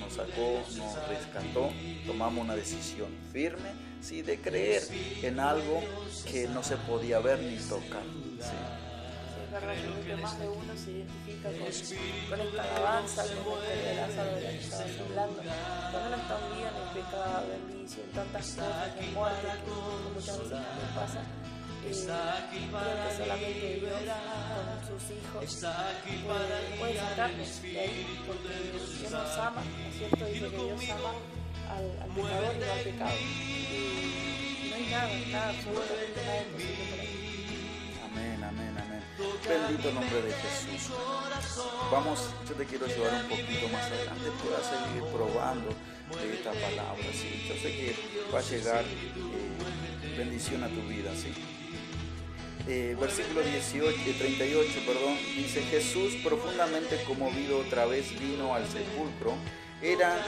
nos, 0.00 0.14
sacó, 0.14 0.62
nos 0.76 1.08
rescató, 1.08 1.70
tomamos 2.06 2.44
una 2.44 2.54
decisión 2.54 3.08
firme, 3.32 3.70
¿sí? 4.00 4.22
De 4.22 4.40
creer 4.40 4.84
en 5.22 5.40
algo 5.40 5.82
que 6.30 6.46
no 6.48 6.62
se 6.62 6.76
podía 6.76 7.18
ver 7.18 7.40
ni 7.40 7.56
tocar. 7.56 8.02
Verdad, 9.50 9.74
que 10.06 10.16
más 10.16 10.38
de 10.38 10.48
uno 10.48 10.72
se 10.76 10.90
identifica 10.90 11.48
con, 11.50 11.58
con 12.30 12.40
esta 12.46 12.62
alabanza, 12.62 13.22
con 13.44 13.62
este 13.62 13.76
de 13.76 13.94
Lázaro 13.96 14.34
de 14.36 14.40
la 14.40 14.50
que 14.50 14.58
estabas 14.58 14.90
hablando. 15.00 15.42
Cuando 15.42 16.06
uno 16.06 16.16
está 16.16 16.36
un 16.36 16.56
día 16.56 16.68
en 16.70 16.76
el 16.76 16.88
pecado, 16.94 17.46
en 17.54 17.82
vicio, 17.82 18.02
en 18.04 18.10
tantas 18.10 18.46
cosas, 18.50 18.96
en 18.98 19.14
muerte, 19.14 19.48
que 19.64 20.10
muchas 20.14 20.38
veces 20.38 20.50
también 20.50 20.94
pasa, 20.94 21.20
eh, 21.82 21.88
creo 21.88 23.08
que 23.08 23.16
solamente 23.16 23.66
Dios 23.80 23.92
con 24.54 24.80
sus 24.86 25.10
hijos 25.10 25.40
puede, 26.26 26.78
puede 26.78 26.98
sacarnos 26.98 27.62
de 27.62 27.80
ahí, 27.80 28.24
porque 28.26 28.48
Dios 28.70 29.10
nos 29.10 29.38
ama, 29.38 29.62
¿no 29.64 29.88
es 29.88 29.96
cierto? 29.96 30.26
Dice 30.26 30.48
que 30.50 30.56
Dios 30.56 30.90
ama 30.90 31.12
al, 31.70 31.86
al 32.02 32.10
pecador 32.10 32.54
y 32.54 32.58
no 32.60 32.72
al 32.72 32.80
pecado. 32.80 33.16
Y 33.16 34.68
no 34.68 34.76
hay 34.76 34.86
nada, 34.90 35.08
nada, 35.32 35.48
absolutamente 35.50 36.20
nada 36.26 36.42
imposible 36.42 36.84
para 36.90 37.02
él. 37.02 37.08
Amén, 38.04 38.44
amén, 38.44 38.74
amén. 38.78 38.89
Bendito 39.48 39.92
nombre 39.92 40.22
de 40.22 40.32
Jesús. 40.32 40.92
Vamos, 41.90 42.30
yo 42.48 42.54
te 42.54 42.64
quiero 42.66 42.86
llevar 42.86 43.24
un 43.24 43.28
poquito 43.28 43.68
más 43.68 43.86
adelante, 43.86 44.30
puedas 44.42 44.66
seguir 44.66 45.02
probando 45.12 45.68
de 46.20 46.34
esta 46.34 46.52
palabra. 46.52 47.04
¿sí? 47.12 47.46
Yo 47.48 47.54
sé 47.54 47.72
que 47.72 47.96
va 48.32 48.38
a 48.38 48.42
llegar 48.42 48.84
eh, 48.84 50.16
bendición 50.16 50.62
a 50.62 50.68
tu 50.68 50.82
vida. 50.82 51.10
¿sí? 51.16 51.32
Eh, 52.68 52.96
versículo 53.00 53.40
18, 53.42 53.96
38, 54.18 54.68
perdón, 54.86 55.16
dice 55.34 55.62
Jesús 55.62 56.14
profundamente 56.22 57.02
conmovido 57.04 57.58
otra 57.58 57.86
vez 57.86 58.18
vino 58.20 58.54
al 58.54 58.66
sepulcro. 58.68 59.34
Era 59.82 60.18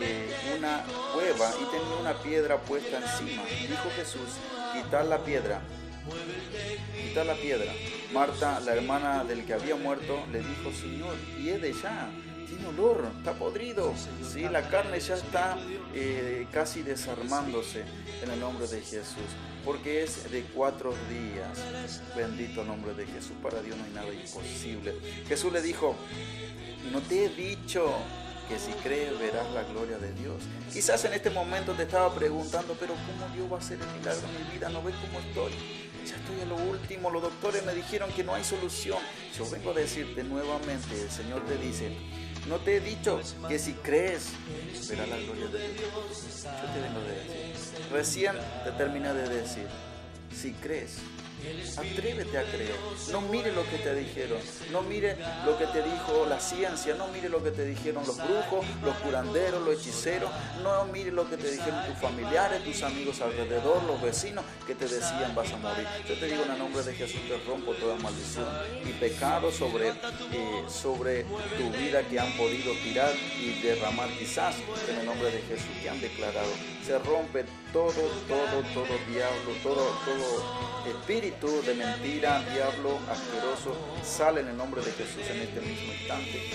eh, 0.00 0.56
una 0.56 0.84
cueva 1.12 1.52
y 1.60 1.64
tenía 1.64 1.96
una 2.00 2.14
piedra 2.22 2.58
puesta 2.58 2.98
encima. 2.98 3.42
Dijo 3.44 3.90
Jesús, 3.96 4.38
quitar 4.72 5.04
la 5.06 5.18
piedra. 5.24 5.60
Quitar 7.08 7.26
la 7.26 7.34
piedra. 7.34 7.72
Marta, 8.12 8.60
la 8.60 8.74
hermana 8.74 9.24
del 9.24 9.44
que 9.44 9.54
había 9.54 9.76
muerto, 9.76 10.24
le 10.32 10.38
dijo, 10.38 10.72
Señor, 10.72 11.14
y 11.38 11.50
es 11.50 11.60
de 11.60 11.72
ya, 11.72 12.10
tiene 12.50 12.66
olor, 12.66 13.08
está 13.18 13.34
podrido, 13.34 13.94
¿sí? 14.32 14.40
la 14.40 14.68
carne 14.68 14.98
ya 14.98 15.14
está 15.14 15.56
eh, 15.94 16.46
casi 16.52 16.82
desarmándose 16.82 17.84
en 18.22 18.30
el 18.30 18.40
nombre 18.40 18.66
de 18.66 18.80
Jesús, 18.80 19.30
porque 19.64 20.02
es 20.02 20.30
de 20.30 20.42
cuatro 20.54 20.92
días. 21.08 22.00
Bendito 22.16 22.64
nombre 22.64 22.94
de 22.94 23.06
Jesús, 23.06 23.34
para 23.42 23.62
Dios 23.62 23.76
no 23.76 23.84
hay 23.84 23.92
nada 23.92 24.12
imposible. 24.12 24.96
Jesús 25.28 25.52
le 25.52 25.62
dijo, 25.62 25.94
no 26.92 27.00
te 27.02 27.26
he 27.26 27.28
dicho 27.28 27.94
que 28.48 28.58
si 28.58 28.72
crees 28.82 29.16
verás 29.20 29.48
la 29.52 29.62
gloria 29.62 29.96
de 29.98 30.12
Dios. 30.14 30.42
Quizás 30.72 31.04
en 31.04 31.12
este 31.12 31.30
momento 31.30 31.72
te 31.74 31.84
estaba 31.84 32.12
preguntando, 32.12 32.76
pero 32.80 32.94
¿cómo 32.94 33.32
Dios 33.32 33.50
va 33.50 33.56
a 33.56 33.60
hacer 33.60 33.78
el 33.80 33.86
milagro 34.00 34.26
en 34.26 34.44
mi 34.44 34.52
vida? 34.52 34.68
¿No 34.70 34.82
ves 34.82 34.96
cómo 34.96 35.20
estoy? 35.20 35.52
Ya 36.06 36.16
estoy 36.16 36.40
a 36.40 36.44
lo 36.46 36.56
último, 36.56 37.10
los 37.10 37.22
doctores 37.22 37.64
me 37.64 37.74
dijeron 37.74 38.10
que 38.12 38.24
no 38.24 38.34
hay 38.34 38.44
solución. 38.44 38.98
Yo 39.36 39.48
vengo 39.50 39.70
a 39.70 39.74
decirte 39.74 40.24
nuevamente, 40.24 41.00
el 41.00 41.10
Señor 41.10 41.44
te 41.46 41.56
dice, 41.58 41.96
no 42.48 42.56
te 42.56 42.76
he 42.76 42.80
dicho 42.80 43.20
que 43.48 43.58
si 43.58 43.74
crees 43.74 44.30
verás 44.88 45.08
la 45.08 45.18
gloria 45.18 45.46
de 45.48 45.72
Dios. 45.72 46.44
Yo 46.44 46.72
te 46.72 46.80
vengo 46.80 47.00
a 47.00 47.04
decir, 47.04 47.86
recién 47.92 48.36
te 48.64 48.72
terminé 48.72 49.12
de 49.12 49.28
decir, 49.28 49.66
si 50.34 50.52
crees 50.52 50.98
Atrévete 51.76 52.38
a 52.38 52.44
creer. 52.44 52.76
No 53.10 53.20
mire 53.22 53.52
lo 53.52 53.64
que 53.68 53.78
te 53.78 53.94
dijeron. 53.94 54.38
No 54.70 54.82
mire 54.82 55.16
lo 55.44 55.56
que 55.56 55.66
te 55.66 55.82
dijo 55.82 56.26
la 56.28 56.40
ciencia. 56.40 56.94
No 56.94 57.08
mire 57.08 57.28
lo 57.28 57.42
que 57.42 57.50
te 57.50 57.64
dijeron 57.64 58.04
los 58.06 58.16
brujos, 58.16 58.66
los 58.82 58.96
curanderos, 58.96 59.62
los 59.62 59.80
hechiceros. 59.80 60.30
No 60.62 60.84
mire 60.86 61.10
lo 61.10 61.28
que 61.28 61.36
te 61.36 61.50
dijeron 61.50 61.84
tus 61.86 61.98
familiares, 61.98 62.62
tus 62.64 62.82
amigos 62.82 63.20
alrededor, 63.20 63.82
los 63.84 64.00
vecinos 64.02 64.44
que 64.66 64.74
te 64.74 64.86
decían 64.86 65.34
vas 65.34 65.52
a 65.52 65.56
morir. 65.56 65.86
Yo 66.08 66.18
te 66.18 66.26
digo 66.26 66.42
en 66.44 66.52
el 66.52 66.58
nombre 66.58 66.82
de 66.82 66.94
Jesús 66.94 67.20
te 67.28 67.36
rompo 67.46 67.72
toda 67.74 67.96
maldición 67.96 68.46
y 68.84 68.92
pecado 68.92 69.50
sobre, 69.50 69.88
eh, 69.88 69.94
sobre 70.68 71.24
tu 71.24 71.70
vida 71.78 72.02
que 72.08 72.18
han 72.18 72.32
podido 72.36 72.72
tirar 72.82 73.12
y 73.40 73.60
derramar 73.62 74.08
quizás 74.18 74.56
en 74.88 74.98
el 75.00 75.06
nombre 75.06 75.30
de 75.30 75.40
Jesús 75.42 75.70
que 75.82 75.88
han 75.88 76.00
declarado. 76.00 76.50
Se 76.84 76.98
rompe 76.98 77.44
todo, 77.72 77.92
todo, 78.26 78.62
todo 78.74 78.98
diablo, 79.08 79.52
todo, 79.62 79.86
todo 80.04 80.90
espíritu 80.90 81.62
de 81.62 81.74
mentira, 81.74 82.42
diablo 82.52 82.98
asqueroso, 83.08 83.76
sale 84.02 84.40
en 84.40 84.48
el 84.48 84.56
nombre 84.56 84.80
de 84.82 84.90
Jesús 84.92 85.22
en 85.30 85.40
este 85.40 85.60
mismo 85.60 85.92
instante. 85.92 86.50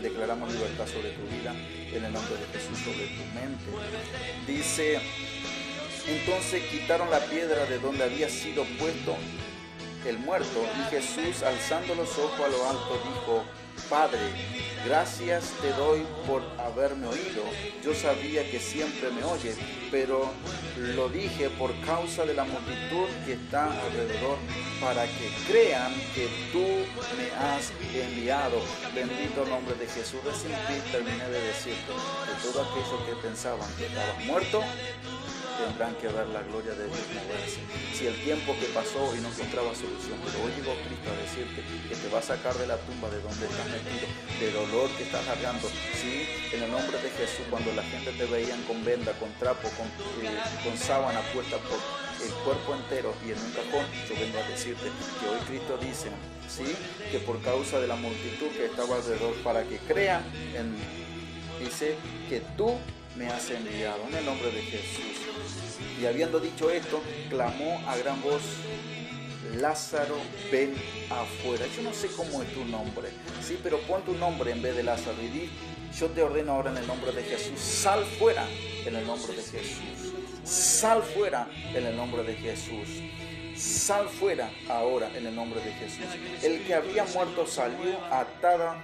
Declaramos 0.00 0.52
libertad 0.52 0.86
sobre 0.86 1.10
tu 1.12 1.22
vida, 1.26 1.52
en 1.52 2.04
el 2.04 2.12
nombre 2.12 2.34
de 2.36 2.46
Jesús 2.58 2.78
sobre 2.78 3.06
tu 3.06 3.24
mente. 3.34 3.64
Dice, 4.46 5.00
entonces 6.06 6.62
quitaron 6.70 7.10
la 7.10 7.20
piedra 7.20 7.64
de 7.64 7.78
donde 7.78 8.04
había 8.04 8.28
sido 8.28 8.64
puesto 8.78 9.16
el 10.06 10.18
muerto 10.18 10.64
y 10.78 10.90
Jesús 10.90 11.42
alzando 11.42 11.94
los 11.94 12.16
ojos 12.18 12.40
a 12.40 12.48
lo 12.48 12.68
alto 12.68 13.00
dijo, 13.04 13.44
Padre, 13.88 14.18
Gracias 14.84 15.52
te 15.60 15.72
doy 15.72 16.06
por 16.26 16.42
haberme 16.58 17.08
oído. 17.08 17.42
Yo 17.84 17.94
sabía 17.94 18.48
que 18.48 18.60
siempre 18.60 19.10
me 19.10 19.24
oyes, 19.24 19.56
pero 19.90 20.30
lo 20.76 21.08
dije 21.08 21.50
por 21.50 21.78
causa 21.80 22.24
de 22.24 22.34
la 22.34 22.44
multitud 22.44 23.06
que 23.26 23.32
está 23.34 23.66
alrededor, 23.82 24.38
para 24.80 25.04
que 25.04 25.30
crean 25.46 25.92
que 26.14 26.28
tú 26.52 26.64
me 27.16 27.30
has 27.32 27.72
enviado. 27.92 28.62
Bendito 28.94 29.44
nombre 29.46 29.74
de 29.74 29.86
Jesús. 29.86 30.20
Recién 30.24 30.52
terminé 30.92 31.28
de 31.28 31.40
decirte 31.40 31.92
que 31.92 32.48
todo 32.48 32.62
aquello 32.62 33.06
que 33.06 33.28
pensaban 33.28 33.68
que 33.76 33.86
estabas 33.86 34.24
muerto, 34.24 34.62
tendrán 35.58 35.94
que 35.96 36.06
ver 36.06 36.26
la 36.28 36.42
gloria 36.42 36.72
de 36.72 36.86
Dios 36.86 37.06
moverse. 37.14 37.58
Si 37.92 38.06
el 38.06 38.14
tiempo 38.22 38.54
que 38.60 38.66
pasó 38.70 39.14
y 39.16 39.20
no 39.20 39.28
encontraba 39.28 39.74
solución, 39.74 40.14
pero 40.22 40.46
hoy 40.46 40.52
llegó 40.54 40.78
Cristo 40.86 41.10
a 41.10 41.16
decirte 41.18 41.66
que 41.88 41.94
te 41.98 42.08
va 42.08 42.18
a 42.20 42.22
sacar 42.22 42.54
de 42.54 42.66
la 42.66 42.78
tumba 42.86 43.10
de 43.10 43.20
donde 43.20 43.46
estás 43.46 43.66
metido, 43.66 44.06
del 44.38 44.52
dolor 44.54 44.88
que 44.94 45.02
estás 45.02 45.24
cargando. 45.26 45.66
Sí, 45.98 46.30
en 46.54 46.62
el 46.62 46.70
nombre 46.70 46.96
de 47.02 47.10
Jesús, 47.10 47.44
cuando 47.50 47.74
la 47.74 47.82
gente 47.82 48.12
te 48.12 48.26
veían 48.26 48.62
con 48.64 48.84
venda, 48.84 49.12
con 49.18 49.32
trapo, 49.34 49.68
con, 49.74 49.86
eh, 50.22 50.30
con 50.62 50.78
sábana 50.78 51.20
puesta 51.34 51.58
por 51.58 51.78
el 52.22 52.32
cuerpo 52.46 52.74
entero 52.74 53.14
y 53.26 53.32
en 53.34 53.38
un 53.38 53.50
cajón, 53.50 53.86
yo 54.08 54.14
vengo 54.14 54.38
a 54.38 54.48
decirte 54.48 54.86
que 55.20 55.26
hoy 55.26 55.40
Cristo 55.46 55.78
dice, 55.78 56.08
sí, 56.46 56.70
que 57.10 57.18
por 57.18 57.42
causa 57.42 57.80
de 57.80 57.86
la 57.86 57.96
multitud 57.96 58.48
que 58.54 58.66
estaba 58.66 58.96
alrededor, 58.96 59.34
para 59.42 59.64
que 59.64 59.78
crean 59.78 60.22
en, 60.54 60.74
dice 61.58 61.96
que 62.28 62.42
tú 62.56 62.78
me 63.18 63.26
has 63.26 63.50
enviado 63.50 64.04
en 64.08 64.14
el 64.14 64.24
nombre 64.24 64.50
de 64.52 64.62
Jesús. 64.62 65.26
Y 66.00 66.06
habiendo 66.06 66.38
dicho 66.38 66.70
esto, 66.70 67.02
clamó 67.28 67.82
a 67.88 67.96
gran 67.96 68.22
voz, 68.22 68.42
Lázaro, 69.56 70.16
ven 70.52 70.74
afuera. 71.10 71.66
Yo 71.76 71.82
no 71.82 71.92
sé 71.92 72.08
cómo 72.08 72.42
es 72.42 72.54
tu 72.54 72.64
nombre, 72.64 73.08
sí, 73.42 73.58
pero 73.62 73.80
pon 73.80 74.02
tu 74.02 74.14
nombre 74.14 74.52
en 74.52 74.62
vez 74.62 74.76
de 74.76 74.84
Lázaro 74.84 75.20
y 75.20 75.28
di, 75.28 75.50
yo 75.98 76.06
te 76.08 76.22
ordeno 76.22 76.52
ahora 76.52 76.70
en 76.70 76.76
el 76.76 76.86
nombre 76.86 77.10
de 77.10 77.24
Jesús, 77.24 77.58
sal 77.58 78.04
fuera 78.04 78.46
en 78.86 78.94
el 78.94 79.06
nombre 79.06 79.34
de 79.34 79.42
Jesús. 79.42 80.14
Sal 80.44 81.02
fuera 81.02 81.48
en 81.74 81.86
el 81.86 81.96
nombre 81.96 82.22
de 82.22 82.34
Jesús. 82.34 82.88
Sal 83.56 84.08
fuera 84.08 84.50
ahora 84.68 85.10
en 85.16 85.26
el 85.26 85.34
nombre 85.34 85.60
de 85.60 85.72
Jesús. 85.72 86.06
El 86.42 86.64
que 86.64 86.74
había 86.74 87.04
muerto 87.04 87.46
salió 87.46 87.98
atada, 88.10 88.82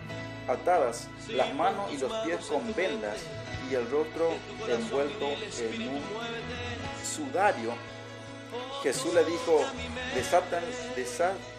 atadas 0.49 1.09
las 1.29 1.55
manos 1.55 1.92
y 1.92 1.99
los 1.99 2.12
pies 2.25 2.44
con 2.47 2.75
vendas 2.75 3.18
y 3.70 3.74
el 3.74 3.90
rostro 3.90 4.31
envuelto 4.68 5.27
en 5.59 5.88
un 5.88 6.03
sudario, 7.05 7.74
Jesús 8.83 9.14
le 9.14 9.24
dijo, 9.24 9.61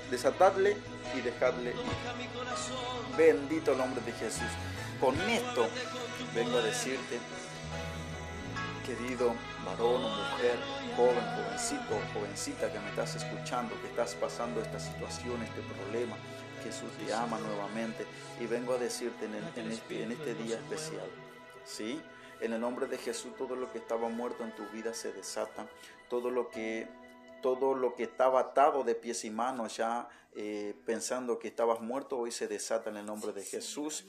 desatadle 0.09 0.77
y 1.15 1.21
dejadle. 1.21 1.73
Bendito 3.17 3.71
el 3.71 3.77
nombre 3.77 4.01
de 4.05 4.11
Jesús. 4.13 4.47
Con 4.99 5.19
esto 5.29 5.67
vengo 6.33 6.57
a 6.57 6.61
decirte, 6.61 7.19
querido 8.85 9.33
varón 9.65 10.05
o 10.05 10.09
mujer, 10.09 10.57
joven, 10.95 11.25
jovencito, 11.35 11.99
jovencita 12.13 12.71
que 12.71 12.79
me 12.79 12.89
estás 12.89 13.15
escuchando, 13.15 13.79
que 13.81 13.87
estás 13.87 14.13
pasando 14.15 14.61
esta 14.61 14.79
situación, 14.79 15.41
este 15.41 15.61
problema, 15.61 16.15
Jesús 16.63 16.89
te 17.05 17.13
ama 17.13 17.39
nuevamente 17.39 18.05
y 18.39 18.45
vengo 18.45 18.73
a 18.73 18.77
decirte 18.77 19.25
en, 19.25 19.35
este, 19.35 20.03
en 20.03 20.11
este 20.11 20.33
día 20.35 20.55
especial, 20.55 21.07
¿sí? 21.65 22.01
En 22.41 22.53
el 22.53 22.61
nombre 22.61 22.87
de 22.87 22.97
Jesús, 22.97 23.35
todo 23.35 23.55
lo 23.55 23.71
que 23.71 23.77
estaba 23.77 24.09
muerto 24.09 24.43
en 24.43 24.55
tu 24.55 24.65
vida 24.69 24.93
se 24.93 25.11
desata. 25.11 25.67
Todo 26.09 26.29
lo 26.29 26.49
que, 26.49 26.87
todo 27.41 27.75
lo 27.75 27.95
que 27.95 28.03
estaba 28.03 28.39
atado 28.39 28.83
de 28.83 28.95
pies 28.95 29.25
y 29.25 29.29
manos 29.29 29.77
ya 29.77 30.07
eh, 30.35 30.75
pensando 30.85 31.39
que 31.39 31.47
estabas 31.47 31.81
muerto, 31.81 32.17
hoy 32.17 32.31
se 32.31 32.47
desata 32.47 32.89
en 32.89 32.97
el 32.97 33.05
nombre 33.05 33.31
de 33.31 33.43
Jesús. 33.43 34.05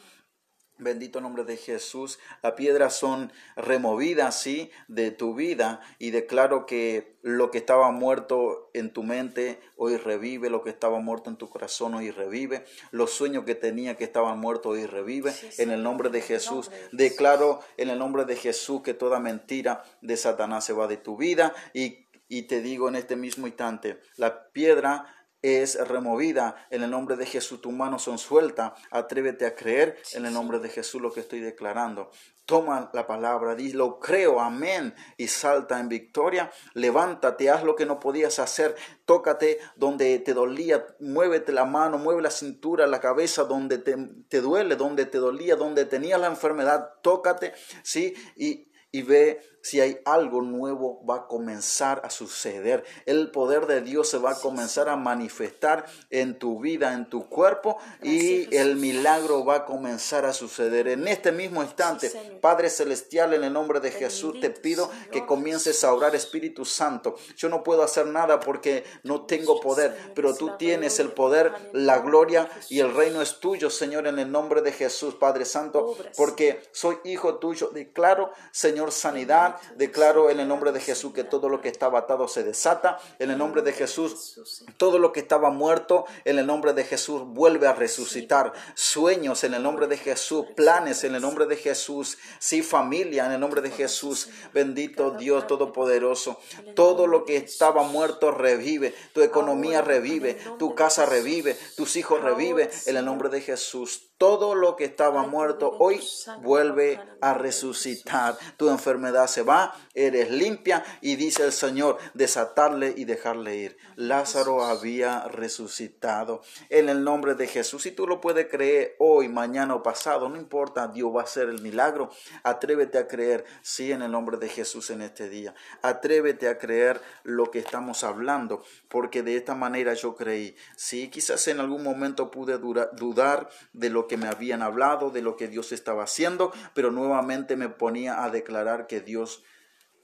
Bendito 0.79 1.23
nombre 1.23 1.45
de 1.45 1.57
Jesús. 1.57 2.19
Las 2.43 2.53
piedras 2.53 2.95
son 2.95 3.33
removidas, 3.57 4.39
sí, 4.39 4.71
de 4.89 5.11
tu 5.11 5.35
vida. 5.35 5.81
Y 5.99 6.11
declaro 6.11 6.67
que 6.67 7.17
lo 7.23 7.51
que 7.51 7.59
estaba 7.59 7.91
muerto 7.93 8.71
en 8.75 8.93
tu 8.93 9.03
mente 9.03 9.59
hoy 9.77 9.97
revive, 9.97 10.51
lo 10.51 10.62
que 10.62 10.71
estaba 10.71 11.01
muerto 11.01 11.31
en 11.31 11.37
tu 11.37 11.49
corazón 11.49 11.95
hoy 11.95 12.11
revive, 12.11 12.65
los 12.91 13.11
sueños 13.11 13.45
que 13.45 13.55
tenía 13.55 13.97
que 13.97 14.05
estaban 14.05 14.39
muertos 14.39 14.73
hoy 14.73 14.87
revive. 14.87 15.35
en 15.57 15.71
el 15.71 15.83
nombre 15.83 16.11
de 16.11 16.21
Jesús, 16.21 16.71
declaro 16.93 17.61
en 17.79 17.89
el 17.89 17.99
nombre 17.99 18.27
de 18.27 18.37
Jesús 18.37 18.83
que 18.83 18.93
toda 18.93 19.19
mentira 19.19 19.83
de 20.03 20.17
Satanás 20.17 20.67
se 20.67 20.75
va 20.75 20.87
de 20.89 20.99
tu 20.99 21.17
vida. 21.17 21.55
Y, 21.73 22.07
y 22.29 22.43
te 22.43 22.61
digo 22.61 22.89
en 22.89 22.97
este 22.97 23.17
mismo 23.17 23.47
instante, 23.47 23.99
la 24.17 24.51
piedra 24.51 25.16
es 25.47 25.79
removida. 25.89 26.67
En 26.71 26.83
el 26.83 26.91
nombre 26.91 27.17
de 27.17 27.27
Jesús 27.27 27.61
tus 27.61 27.73
manos 27.73 28.03
son 28.03 28.19
sueltas. 28.19 28.73
Atrévete 28.91 29.47
a 29.47 29.55
creer 29.55 29.97
en 30.13 30.27
el 30.27 30.33
nombre 30.33 30.59
de 30.59 30.69
Jesús 30.69 31.01
lo 31.01 31.13
que 31.13 31.21
estoy 31.21 31.41
declarando. 31.41 32.11
Toma 32.45 32.91
la 32.93 33.09
palabra, 33.09 33.57
lo 33.75 33.99
creo, 33.99 34.41
amén, 34.41 34.95
y 35.17 35.27
salta 35.27 35.81
en 35.81 35.89
victoria. 35.89 36.51
Levántate, 36.75 37.51
haz 37.51 37.65
lo 37.65 37.75
que 37.75 37.87
no 37.87 37.99
podías 37.99 38.39
hacer. 38.39 38.77
Tócate 39.05 39.59
donde 39.75 40.21
te 40.21 40.33
dolía, 40.33 40.87
muévete 41.01 41.53
la 41.53 41.65
mano, 41.65 41.99
mueve 41.99 42.23
la 42.23 42.31
cintura, 42.31 42.87
la 42.87 43.01
cabeza 43.01 43.45
donde 43.45 43.79
te, 43.79 43.97
te 44.29 44.41
duele, 44.41 44.77
donde 44.77 45.07
te 45.07 45.19
dolía, 45.19 45.57
donde 45.57 45.87
tenías 45.87 46.21
la 46.21 46.29
enfermedad. 46.29 46.91
Tócate, 47.03 47.53
¿sí? 47.83 48.15
Y, 48.37 48.69
y 48.97 49.03
ve 49.03 49.41
si 49.67 49.81
hay 49.81 49.99
algo 50.05 50.43
nuevo 50.43 51.05
va 51.05 51.17
a 51.17 51.27
comenzar 51.27 52.01
a 52.05 52.11
suceder. 52.11 52.85
El 53.05 53.33
poder 53.33 53.67
de 53.67 53.81
Dios 53.81 54.09
se 54.09 54.19
va 54.19 54.31
a 54.31 54.41
comenzar 54.41 54.89
a 54.89 54.95
manifestar 54.95 55.87
en 56.11 56.39
tu 56.39 56.61
vida, 56.61 56.93
en 56.93 57.11
tu 57.11 57.29
cuerpo 57.29 57.77
y 58.01 58.55
el 58.55 58.77
milagro 58.77 59.45
va 59.45 59.57
a 59.57 59.65
comenzar 59.65 60.25
a 60.25 60.33
suceder. 60.33 60.87
En 60.87 61.09
este 61.09 61.33
mismo 61.33 61.65
instante, 61.65 62.13
Padre 62.41 62.71
Celestial, 62.71 63.35
en 63.35 63.43
el 63.43 63.53
nombre 63.53 63.81
de 63.81 63.91
Jesús, 63.91 64.39
te 64.41 64.51
pido 64.51 64.89
que 65.11 65.27
comiences 65.27 65.83
a 65.83 65.93
orar 65.93 66.15
Espíritu 66.15 66.65
Santo. 66.65 67.17
Yo 67.37 67.49
no 67.49 67.65
puedo 67.65 67.83
hacer 67.83 68.07
nada 68.07 68.39
porque 68.39 68.85
no 69.03 69.27
tengo 69.27 69.61
poder, 69.61 70.13
pero 70.15 70.37
tú 70.37 70.57
tienes 70.57 71.01
el 71.01 71.11
poder, 71.11 71.53
la 71.73 71.99
gloria 71.99 72.49
y 72.69 72.79
el 72.79 72.95
reino 72.95 73.21
es 73.21 73.41
tuyo, 73.41 73.69
Señor, 73.69 74.07
en 74.07 74.21
el 74.21 74.31
nombre 74.31 74.63
de 74.63 74.71
Jesús, 74.71 75.17
Padre 75.17 75.45
Santo, 75.45 75.97
porque 76.17 76.63
soy 76.71 76.99
hijo 77.03 77.39
tuyo. 77.39 77.71
Declaro, 77.75 78.31
Señor, 78.53 78.86
sanidad 78.92 79.57
Declaro 79.77 80.31
en 80.31 80.40
el 80.40 80.49
nombre 80.49 80.72
de 80.72 80.81
Jesús 80.81 81.12
que 81.12 81.25
todo 81.25 81.49
lo 81.49 81.61
que 81.61 81.68
estaba 81.68 82.01
atado 82.01 82.29
se 82.29 82.42
desata. 82.42 82.99
En 83.18 83.31
el 83.31 83.38
nombre 83.38 83.62
de 83.62 83.72
Jesús, 83.72 84.64
todo 84.77 84.99
lo 84.99 85.12
que 85.12 85.20
estaba 85.20 85.51
muerto, 85.51 86.07
en 86.25 86.38
el 86.38 86.46
nombre 86.46 86.72
de 86.72 86.85
Jesús, 86.85 87.22
vuelve 87.25 87.66
a 87.66 87.72
resucitar. 87.72 88.53
Sueños 88.75 89.44
en 89.44 89.55
el 89.55 89.62
nombre 89.62 89.87
de 89.87 89.96
Jesús, 89.96 90.46
planes 90.55 91.05
en 91.05 91.14
el 91.14 91.22
nombre 91.22 91.46
de 91.46 91.57
Jesús. 91.57 92.18
Sí, 92.38 92.62
familia 92.62 93.27
en 93.27 93.33
el 93.33 93.40
nombre 93.40 93.61
de 93.61 93.70
Jesús. 93.70 94.29
Bendito 94.53 95.12
Dios 95.12 95.46
Todopoderoso. 95.46 96.40
Todo 96.75 97.07
lo 97.07 97.25
que 97.25 97.37
estaba 97.37 97.83
muerto 97.83 98.31
revive. 98.31 98.94
Tu 99.12 99.22
economía 99.22 99.83
revive. 99.83 100.38
Tu 100.59 100.75
casa 100.75 101.07
revive. 101.07 101.57
Tus 101.77 101.96
hijos 101.96 102.22
revive. 102.22 102.70
En 102.87 102.96
el 102.96 103.05
nombre 103.05 103.29
de 103.29 103.40
Jesús 103.40 104.06
todo 104.19 104.55
lo 104.55 104.77
que 104.77 104.85
estaba 104.85 105.27
muerto 105.27 105.71
hoy 105.79 106.01
vuelve 106.41 107.01
a 107.21 107.35
resucitar. 107.35 108.37
Tu 108.57 108.69
enfermedad 108.71 109.27
se 109.27 109.43
va, 109.43 109.75
eres 109.95 110.31
limpia 110.31 110.85
y 111.01 111.17
dice 111.17 111.45
el 111.45 111.53
Señor, 111.53 111.99
desatarle 112.15 112.95
y 112.97 113.05
dejarle 113.05 113.57
ir. 113.57 113.77
Lázaro 113.97 114.65
había 114.65 115.29
resucitado 115.29 116.43
en 116.71 116.89
el 116.89 117.05
nombre 117.05 117.35
de 117.35 117.47
Jesús. 117.47 117.83
Si 117.83 117.91
tú 117.91 118.07
lo 118.07 118.21
puedes 118.21 118.47
creer 118.47 118.97
hoy, 118.99 119.29
mañana 119.29 119.75
o 119.75 119.83
pasado, 119.83 120.29
no 120.29 120.37
importa, 120.37 120.89
Dios 120.89 121.15
va 121.15 121.21
a 121.21 121.25
hacer 121.25 121.49
el 121.49 121.61
milagro. 121.61 122.11
Atrévete 122.43 122.99
a 122.99 123.07
creer, 123.07 123.45
sí, 123.63 123.93
en 123.93 124.03
el 124.03 124.11
nombre 124.11 124.39
de 124.39 124.49
Jesús 124.49 124.91
en 124.91 125.03
este 125.03 125.29
día. 125.29 125.55
Atrévete 125.83 126.49
a 126.49 126.59
creer 126.59 127.01
lo 127.23 127.51
que 127.51 127.59
estamos 127.59 128.05
hablando, 128.05 128.63
porque 128.89 129.23
de 129.23 129.37
esta 129.37 129.55
manera 129.55 129.95
yo 129.95 130.15
creí. 130.15 130.57
Sí, 130.77 131.11
quizás 131.11 131.47
en 131.49 131.61
algún 131.61 131.83
momento 131.83 132.31
pude 132.31 132.59
dudar 132.59 133.49
de 133.73 133.91
lo 133.91 134.06
que 134.07 134.16
me 134.16 134.29
habían 134.29 134.62
hablado, 134.62 135.11
de 135.11 135.23
lo 135.23 135.37
que 135.37 135.49
Dios 135.49 135.73
estaba 135.73 136.05
haciendo, 136.05 136.53
pero 136.75 136.90
nuevamente 136.90 137.57
me 137.57 137.69
ponía 137.69 138.25
a 138.25 138.31
declarar 138.31 138.87
que 138.87 139.01
Dios 139.01 139.45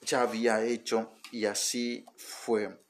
ya 0.02 0.22
había 0.22 0.62
hecho 0.62 1.12
y 1.30 1.46
así 1.46 2.06
fue. 2.16 2.82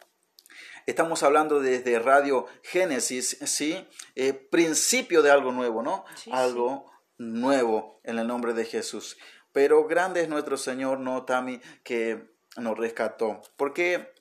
Estamos 0.86 1.22
hablando 1.22 1.60
desde 1.60 1.98
Radio 2.00 2.46
Génesis, 2.62 3.38
¿sí? 3.44 3.86
Eh, 4.16 4.32
principio 4.32 5.22
de 5.22 5.30
algo 5.30 5.52
nuevo, 5.52 5.82
¿no? 5.82 6.04
algo 6.32 6.90
nuevo 7.18 8.00
en 8.02 8.18
el 8.18 8.26
nombre 8.26 8.52
de 8.52 8.64
Jesús. 8.64 9.16
Pero 9.52 9.86
grande 9.86 10.22
es 10.22 10.28
nuestro 10.28 10.56
Señor, 10.56 10.98
¿no, 10.98 11.24
Tami? 11.24 11.60
Que 11.84 12.32
nos 12.56 12.76
rescató. 12.76 13.42
porque 13.56 14.12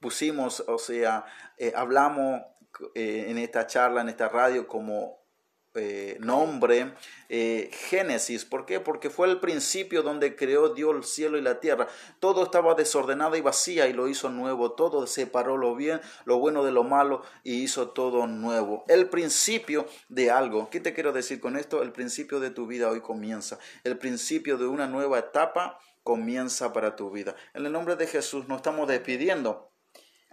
pusimos, 0.00 0.60
o 0.66 0.76
sea, 0.76 1.24
eh, 1.56 1.72
hablamos 1.74 2.42
eh, 2.94 3.26
en 3.28 3.38
esta 3.38 3.66
charla, 3.66 4.02
en 4.02 4.10
esta 4.10 4.28
radio, 4.28 4.66
como 4.66 5.23
eh, 5.74 6.16
nombre 6.20 6.94
eh, 7.28 7.68
Génesis. 7.72 8.44
¿Por 8.44 8.64
qué? 8.64 8.78
Porque 8.78 9.10
fue 9.10 9.28
el 9.28 9.40
principio 9.40 10.02
donde 10.02 10.36
creó 10.36 10.68
Dios 10.68 10.94
el 10.94 11.04
cielo 11.04 11.36
y 11.36 11.42
la 11.42 11.58
tierra. 11.58 11.88
Todo 12.20 12.44
estaba 12.44 12.74
desordenado 12.74 13.34
y 13.36 13.40
vacía 13.40 13.88
y 13.88 13.92
lo 13.92 14.08
hizo 14.08 14.30
nuevo. 14.30 14.72
Todo 14.72 15.06
separó 15.06 15.56
lo 15.56 15.74
bien, 15.74 16.00
lo 16.26 16.38
bueno 16.38 16.64
de 16.64 16.70
lo 16.70 16.84
malo 16.84 17.22
y 17.42 17.62
hizo 17.62 17.90
todo 17.90 18.26
nuevo. 18.26 18.84
El 18.88 19.08
principio 19.08 19.86
de 20.08 20.30
algo. 20.30 20.70
¿Qué 20.70 20.80
te 20.80 20.94
quiero 20.94 21.12
decir 21.12 21.40
con 21.40 21.56
esto? 21.56 21.82
El 21.82 21.92
principio 21.92 22.38
de 22.38 22.50
tu 22.50 22.66
vida 22.66 22.88
hoy 22.90 23.00
comienza. 23.00 23.58
El 23.82 23.98
principio 23.98 24.56
de 24.58 24.66
una 24.66 24.86
nueva 24.86 25.18
etapa 25.18 25.80
comienza 26.04 26.72
para 26.72 26.94
tu 26.94 27.10
vida. 27.10 27.34
En 27.52 27.66
el 27.66 27.72
nombre 27.72 27.96
de 27.96 28.06
Jesús 28.06 28.46
nos 28.46 28.58
estamos 28.58 28.86
despidiendo. 28.86 29.72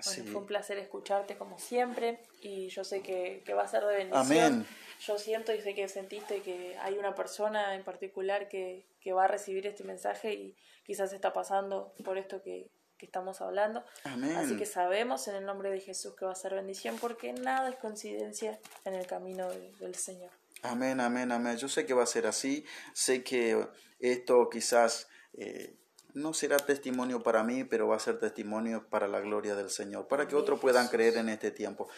Bueno, 0.03 0.31
fue 0.31 0.41
un 0.41 0.47
placer 0.47 0.77
escucharte 0.79 1.37
como 1.37 1.59
siempre 1.59 2.21
y 2.41 2.69
yo 2.69 2.83
sé 2.83 3.01
que, 3.01 3.43
que 3.45 3.53
va 3.53 3.63
a 3.63 3.67
ser 3.67 3.83
de 3.85 3.95
bendición. 3.95 4.21
Amén. 4.21 4.67
Yo 5.05 5.17
siento 5.17 5.51
y 5.53 5.61
sé 5.61 5.73
que 5.73 5.87
sentiste 5.87 6.41
que 6.41 6.77
hay 6.79 6.97
una 6.97 7.15
persona 7.15 7.73
en 7.75 7.83
particular 7.83 8.47
que, 8.47 8.85
que 8.99 9.13
va 9.13 9.25
a 9.25 9.27
recibir 9.27 9.65
este 9.65 9.83
mensaje 9.83 10.33
y 10.33 10.55
quizás 10.85 11.11
está 11.11 11.33
pasando 11.33 11.93
por 12.05 12.17
esto 12.19 12.41
que, 12.43 12.69
que 12.97 13.05
estamos 13.07 13.41
hablando. 13.41 13.83
Amén. 14.03 14.35
Así 14.35 14.57
que 14.57 14.67
sabemos 14.67 15.27
en 15.27 15.35
el 15.35 15.45
nombre 15.45 15.71
de 15.71 15.79
Jesús 15.79 16.15
que 16.15 16.25
va 16.25 16.33
a 16.33 16.35
ser 16.35 16.53
bendición 16.53 16.97
porque 16.99 17.33
nada 17.33 17.67
es 17.69 17.77
coincidencia 17.77 18.59
en 18.85 18.93
el 18.93 19.07
camino 19.07 19.49
de- 19.49 19.71
del 19.79 19.95
Señor. 19.95 20.29
Amén, 20.61 20.99
amén, 20.99 21.31
amén. 21.31 21.57
Yo 21.57 21.67
sé 21.67 21.87
que 21.87 21.95
va 21.95 22.03
a 22.03 22.05
ser 22.07 22.27
así. 22.27 22.63
Sé 22.93 23.23
que 23.23 23.67
esto 23.99 24.49
quizás 24.51 25.07
eh, 25.33 25.75
no 26.13 26.33
será 26.35 26.57
testimonio 26.57 27.23
para 27.23 27.43
mí, 27.43 27.63
pero 27.63 27.87
va 27.87 27.95
a 27.95 27.99
ser 27.99 28.19
testimonio 28.19 28.87
para 28.87 29.07
la 29.07 29.19
gloria 29.21 29.55
del 29.55 29.71
Señor, 29.71 30.07
para 30.07 30.27
que 30.27 30.35
otros 30.35 30.59
puedan 30.59 30.87
creer 30.89 31.17
en 31.17 31.29
este 31.29 31.49
tiempo. 31.49 31.89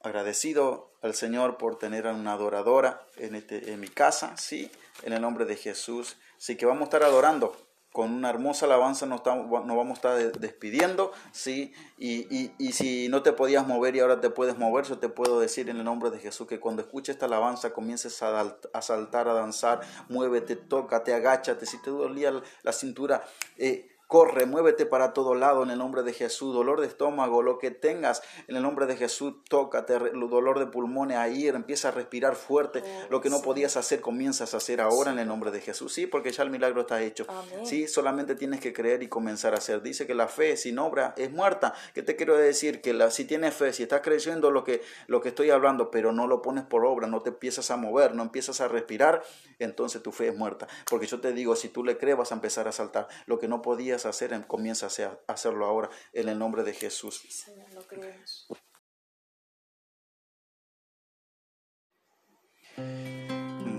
Agradecido 0.00 0.92
al 1.06 1.14
Señor 1.14 1.56
por 1.56 1.78
tener 1.78 2.06
a 2.06 2.12
una 2.14 2.32
adoradora 2.32 3.02
en, 3.16 3.34
este, 3.34 3.72
en 3.72 3.80
mi 3.80 3.88
casa, 3.88 4.36
sí, 4.36 4.70
en 5.02 5.12
el 5.12 5.22
nombre 5.22 5.44
de 5.44 5.56
Jesús. 5.56 6.16
Así 6.36 6.56
que 6.56 6.66
vamos 6.66 6.82
a 6.82 6.84
estar 6.84 7.02
adorando. 7.04 7.56
Con 7.92 8.12
una 8.12 8.28
hermosa 8.28 8.66
alabanza, 8.66 9.06
nos, 9.06 9.20
estamos- 9.20 9.64
nos 9.64 9.74
vamos 9.74 9.92
a 9.92 9.94
estar 9.94 10.16
de- 10.18 10.30
despidiendo, 10.38 11.12
sí, 11.32 11.72
y, 11.96 12.26
y, 12.36 12.52
y 12.58 12.72
si 12.72 13.08
no 13.08 13.22
te 13.22 13.32
podías 13.32 13.66
mover 13.66 13.96
y 13.96 14.00
ahora 14.00 14.20
te 14.20 14.28
puedes 14.28 14.58
mover, 14.58 14.84
yo 14.84 14.98
te 14.98 15.08
puedo 15.08 15.40
decir 15.40 15.70
en 15.70 15.78
el 15.78 15.84
nombre 15.84 16.10
de 16.10 16.18
Jesús 16.18 16.46
que 16.46 16.60
cuando 16.60 16.82
escuches 16.82 17.14
esta 17.14 17.24
alabanza 17.24 17.72
comiences 17.72 18.22
a, 18.22 18.54
a 18.74 18.82
saltar, 18.82 19.28
a 19.28 19.32
danzar, 19.32 19.80
muévete, 20.10 20.56
tócate, 20.56 21.14
agáchate, 21.14 21.64
si 21.64 21.80
te 21.80 21.88
dolía 21.88 22.34
la 22.62 22.72
cintura, 22.74 23.24
eh, 23.56 23.95
Corre, 24.06 24.46
muévete 24.46 24.86
para 24.86 25.12
todo 25.12 25.34
lado 25.34 25.64
en 25.64 25.70
el 25.70 25.78
nombre 25.78 26.04
de 26.04 26.12
Jesús. 26.12 26.54
Dolor 26.54 26.80
de 26.80 26.86
estómago, 26.86 27.42
lo 27.42 27.58
que 27.58 27.72
tengas 27.72 28.22
en 28.46 28.54
el 28.54 28.62
nombre 28.62 28.86
de 28.86 28.96
Jesús, 28.96 29.34
tócate. 29.48 29.98
Dolor 29.98 30.60
de 30.60 30.66
pulmones, 30.66 31.16
ahí 31.16 31.48
empieza 31.48 31.88
a 31.88 31.90
respirar 31.90 32.36
fuerte. 32.36 32.84
Oh, 32.84 33.06
Lo 33.10 33.20
que 33.20 33.30
no 33.30 33.38
sí. 33.38 33.42
podías 33.42 33.76
hacer, 33.76 34.00
comienzas 34.00 34.54
a 34.54 34.58
hacer 34.58 34.80
ahora 34.80 35.10
en 35.10 35.18
el 35.18 35.26
nombre 35.26 35.50
de 35.50 35.60
Jesús. 35.60 35.92
Sí, 35.92 36.06
porque 36.06 36.30
ya 36.30 36.44
el 36.44 36.50
milagro 36.50 36.82
está 36.82 37.02
hecho. 37.02 37.26
Amén. 37.28 37.66
Sí, 37.66 37.88
solamente 37.88 38.36
tienes 38.36 38.60
que 38.60 38.72
creer 38.72 39.02
y 39.02 39.08
comenzar 39.08 39.54
a 39.54 39.58
hacer. 39.58 39.82
Dice 39.82 40.06
que 40.06 40.14
la 40.14 40.28
fe 40.28 40.56
sin 40.56 40.78
obra 40.78 41.12
es 41.16 41.32
muerta. 41.32 41.74
¿Qué 41.92 42.02
te 42.04 42.14
quiero 42.14 42.36
decir? 42.36 42.80
Que 42.80 42.94
la, 42.94 43.10
si 43.10 43.24
tienes 43.24 43.54
fe, 43.54 43.72
si 43.72 43.82
estás 43.82 44.02
creyendo 44.02 44.52
lo 44.52 44.62
que, 44.62 44.82
lo 45.08 45.20
que 45.20 45.30
estoy 45.30 45.50
hablando, 45.50 45.90
pero 45.90 46.12
no 46.12 46.28
lo 46.28 46.42
pones 46.42 46.62
por 46.64 46.86
obra, 46.86 47.08
no 47.08 47.22
te 47.22 47.30
empiezas 47.30 47.72
a 47.72 47.76
mover, 47.76 48.14
no 48.14 48.22
empiezas 48.22 48.60
a 48.60 48.68
respirar, 48.68 49.24
entonces 49.58 50.00
tu 50.00 50.12
fe 50.12 50.28
es 50.28 50.36
muerta. 50.36 50.68
Porque 50.88 51.06
yo 51.06 51.20
te 51.20 51.32
digo, 51.32 51.56
si 51.56 51.70
tú 51.70 51.82
le 51.82 51.98
crees, 51.98 52.16
vas 52.16 52.30
a 52.30 52.36
empezar 52.36 52.68
a 52.68 52.72
saltar. 52.72 53.08
Lo 53.26 53.40
que 53.40 53.48
no 53.48 53.62
podías 53.62 53.95
hacer, 54.04 54.32
em- 54.34 54.42
comienza 54.42 54.86
a 54.86 54.88
hacer- 54.88 55.24
a 55.26 55.32
hacerlo 55.32 55.64
ahora 55.64 55.88
en 56.12 56.28
el 56.28 56.38
nombre 56.38 56.62
de 56.64 56.74
Jesús. 56.74 57.22
Señor, 57.30 57.72
lo 57.72 57.82
creemos. 57.86 58.46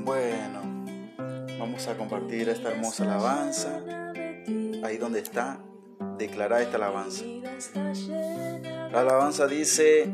Bueno, 0.03 0.61
vamos 1.59 1.88
a 1.88 1.97
compartir 1.97 2.49
esta 2.49 2.70
hermosa 2.72 3.03
alabanza. 3.03 3.82
Ahí 4.84 4.97
donde 4.97 5.20
está, 5.20 5.59
declara 6.18 6.61
esta 6.61 6.78
alabanza. 6.78 7.24
La 8.91 9.01
alabanza 9.01 9.47
dice 9.47 10.11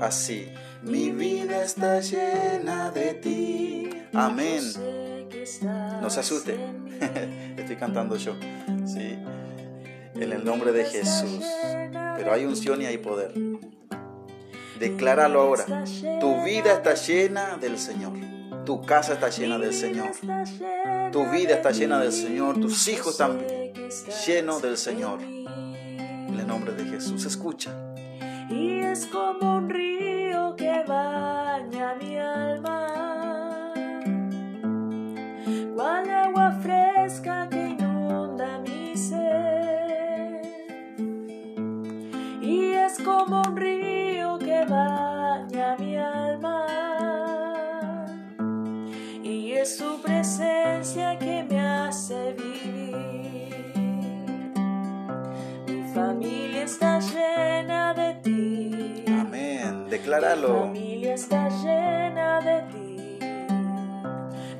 así, 0.00 0.48
mi 0.82 1.10
vida 1.10 1.62
está 1.62 2.00
llena 2.00 2.90
de 2.90 3.14
ti. 3.14 3.90
Amén. 4.14 4.62
No 6.00 6.08
se 6.10 6.20
asuste, 6.20 6.56
estoy 7.58 7.76
cantando 7.76 8.16
yo. 8.16 8.34
Sí, 8.86 9.18
en 10.14 10.32
el 10.32 10.44
nombre 10.44 10.72
de 10.72 10.84
Jesús. 10.84 11.44
Pero 12.16 12.32
hay 12.32 12.44
unción 12.44 12.82
y 12.82 12.86
hay 12.86 12.98
poder. 12.98 13.32
Decláralo 14.78 15.40
ahora. 15.40 15.84
Tu 16.20 16.44
vida 16.44 16.72
está 16.74 16.94
llena 16.94 17.56
del 17.56 17.78
Señor. 17.78 18.12
Tu 18.64 18.82
casa 18.82 19.14
está 19.14 19.28
llena 19.28 19.58
del 19.58 19.74
Señor. 19.74 20.10
Tu 21.12 21.30
vida 21.30 21.54
está 21.54 21.70
llena 21.70 22.00
del 22.00 22.12
Señor. 22.12 22.60
Tus 22.60 22.88
hijos 22.88 23.12
están 23.12 23.40
llenos 24.26 24.62
del 24.62 24.76
Señor. 24.76 25.20
En 25.22 26.36
el 26.38 26.46
nombre 26.46 26.72
de 26.72 26.84
Jesús. 26.84 27.24
Escucha. 27.24 27.72
y 28.50 28.80
es 28.80 29.06
como 29.06 29.56
un 29.56 29.70
río 29.70 29.93
Mi 60.14 60.20
familia 60.20 61.14
está 61.14 61.48
llena 61.48 62.40
de 62.40 62.62
ti. 62.72 63.18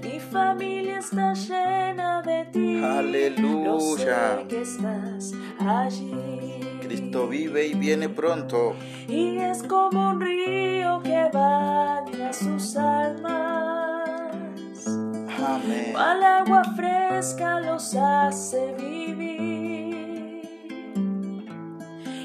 Mi 0.02 0.18
familia 0.18 0.98
está 0.98 1.32
llena 1.32 2.22
de 2.22 2.44
ti. 2.46 2.82
Aleluya. 2.82 4.34
Lo 4.34 4.40
sé 4.40 4.46
que 4.48 4.62
estás 4.62 5.32
allí. 5.60 6.60
Cristo 6.82 7.28
vive 7.28 7.68
y 7.68 7.74
viene 7.74 8.08
pronto. 8.08 8.74
Y 9.06 9.38
es 9.38 9.62
como 9.62 10.10
un 10.10 10.20
río 10.20 11.00
que 11.04 11.30
baña 11.32 12.32
sus 12.32 12.76
almas. 12.76 14.08
Amén. 14.88 15.94
Al 15.96 16.20
agua 16.20 16.64
fresca 16.74 17.60
los 17.60 17.94
hace 17.94 18.74
vivir. 18.74 19.23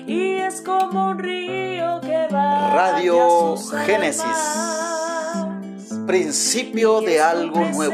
Y 0.10 0.38
es 0.38 0.62
como 0.62 1.12
un 1.12 1.20
río 1.20 2.02
que 2.02 2.28
va 2.34 2.74
Radio 2.74 3.56
Génesis. 3.86 4.26
Principio 6.08 7.02
de 7.02 7.22
algo 7.22 7.64
nuevo. 7.66 7.94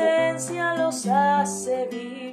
los 0.78 1.06
hace 1.08 1.90
vivir. 1.92 2.25